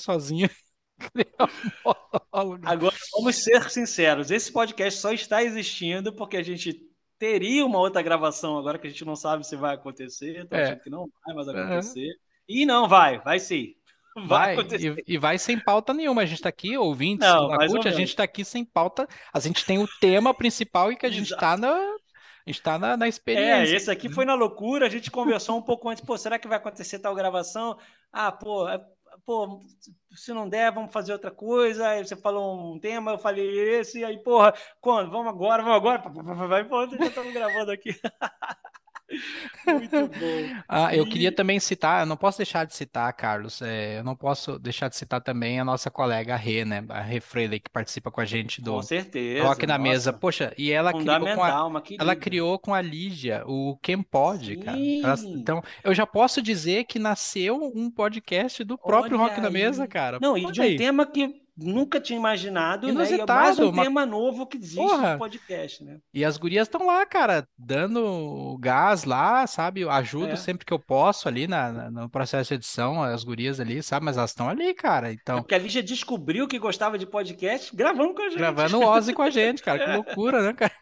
[1.84, 2.66] monólogo.
[2.66, 6.74] Agora, vamos ser sinceros, esse podcast só está existindo porque a gente
[7.18, 10.64] teria uma outra gravação agora que a gente não sabe se vai acontecer, tô É.
[10.64, 12.10] achando que não vai mais acontecer.
[12.48, 13.74] E não vai, vai sim.
[14.24, 16.22] Vai, Vai, e, e vai sem pauta nenhuma.
[16.22, 19.06] A gente tá aqui, ouvintes Não, ou Lacute, a gente tá aqui sem pauta.
[19.32, 21.40] A gente tem o tema principal e que a gente Exato.
[21.40, 21.96] tá na, A
[22.46, 23.74] gente tá na, na experiência.
[23.74, 26.48] É, esse aqui foi na loucura, a gente conversou um pouco antes, pô, será que
[26.48, 27.76] vai acontecer tal gravação?
[28.10, 28.80] Ah, pô, é,
[29.26, 29.62] pô,
[30.14, 31.88] se não der, vamos fazer outra coisa.
[31.88, 33.46] Aí você falou um tema, eu falei
[33.78, 35.10] esse, aí, porra, quando?
[35.10, 36.02] Vamos agora, vamos agora.
[36.48, 37.90] Vai, pô, já estamos gravando aqui.
[39.66, 40.62] Muito bom.
[40.68, 44.16] Ah, eu queria também citar, eu não posso deixar de citar, Carlos, é, eu não
[44.16, 46.84] posso deixar de citar também a nossa colega a Rê, né?
[46.88, 49.46] A Rê Freire, que participa com a gente do Com certeza.
[49.46, 49.90] Rock na nossa.
[49.90, 50.12] Mesa.
[50.12, 55.16] Poxa, e ela criou com a, ela criou com a Lígia o Quem Pode, cara.
[55.16, 55.34] Sim.
[55.34, 59.82] então, eu já posso dizer que nasceu um podcast do próprio Olha Rock na Mesa,
[59.84, 59.88] aí.
[59.88, 60.18] cara.
[60.20, 60.76] Não, e Olha de um aí.
[60.76, 62.92] tema que nunca tinha imaginado, né?
[62.92, 65.12] E é mais Inusitado, um uma- tema novo que existe Porra.
[65.12, 65.98] no podcast, né?
[66.12, 69.80] E as gurias estão lá, cara, dando gás lá, sabe?
[69.80, 70.36] Eu ajudo É.
[70.36, 74.04] sempre que eu posso ali na, na- no processo de edição, as gurias ali, sabe?
[74.04, 75.10] Mas elas estão ali, cara.
[75.10, 78.38] É Então, porque a Lígia descobriu que gostava de podcast gravando com a gente.
[78.38, 79.78] gravando o Ozzy com a gente, cara.
[79.84, 80.72] Que loucura, né, cara?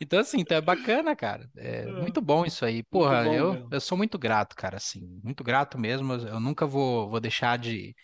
[0.00, 1.48] Então, assim, então é bacana, cara.
[1.56, 2.82] É muito bom isso aí.
[2.82, 5.20] Porra, bom eu, eu sou muito grato, cara, assim.
[5.22, 6.12] Muito grato mesmo.
[6.14, 7.94] Eu eu nunca vou, vou deixar de.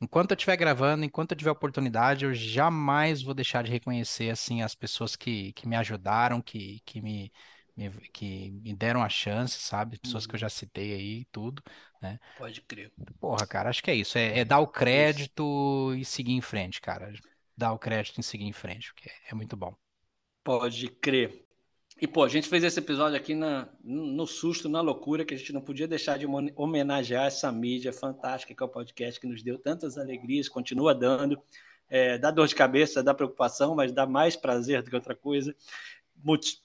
[0.00, 4.62] Enquanto eu estiver gravando, enquanto eu tiver oportunidade, eu jamais vou deixar de reconhecer, assim,
[4.62, 7.32] as pessoas que, que me ajudaram, que, que me,
[7.76, 9.98] me- que me deram a chance, sabe?
[9.98, 11.62] Pessoas que eu já citei aí e tudo,
[12.00, 12.18] né?
[12.34, 12.92] Pode crer.
[13.20, 14.16] Porra, cara, acho que é isso.
[14.18, 17.12] É, é dar o crédito e seguir em frente, cara.
[17.56, 19.74] Dar o crédito e seguir em frente, porque é muito bom.
[20.42, 21.45] Pode crer.
[22.00, 25.36] E, pô, a gente fez esse episódio aqui na, no susto, na loucura, que a
[25.36, 29.26] gente não podia deixar de homen- homenagear essa mídia fantástica que é o podcast, que
[29.26, 31.40] nos deu tantas alegrias, continua dando.
[31.88, 35.54] É, dá dor de cabeça, dá preocupação, mas dá mais prazer do que outra coisa.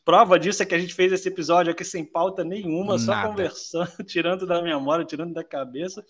[0.04, 3.30] Prova disso é que a gente fez esse episódio aqui sem pauta nenhuma, só Nada.
[3.30, 6.04] conversando, tirando da memória, tirando da cabeça,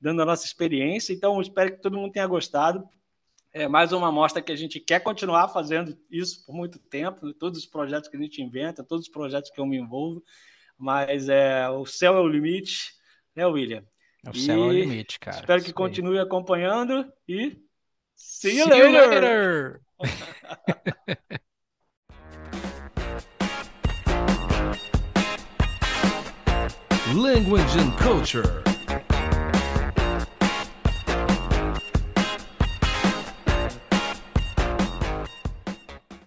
[0.00, 1.12] dando a nossa experiência.
[1.12, 2.88] Então, espero que todo mundo tenha gostado.
[3.58, 7.60] É mais uma amostra que a gente quer continuar fazendo isso por muito tempo, todos
[7.60, 10.22] os projetos que a gente inventa, todos os projetos que eu me envolvo,
[10.76, 12.92] mas é, o céu é o limite,
[13.34, 13.82] né, William?
[14.28, 15.38] O céu é o E limite, cara.
[15.38, 17.56] Espero que continue acompanhando e
[18.14, 19.80] see you See you later!
[19.80, 19.80] later!
[27.14, 28.65] Language and culture.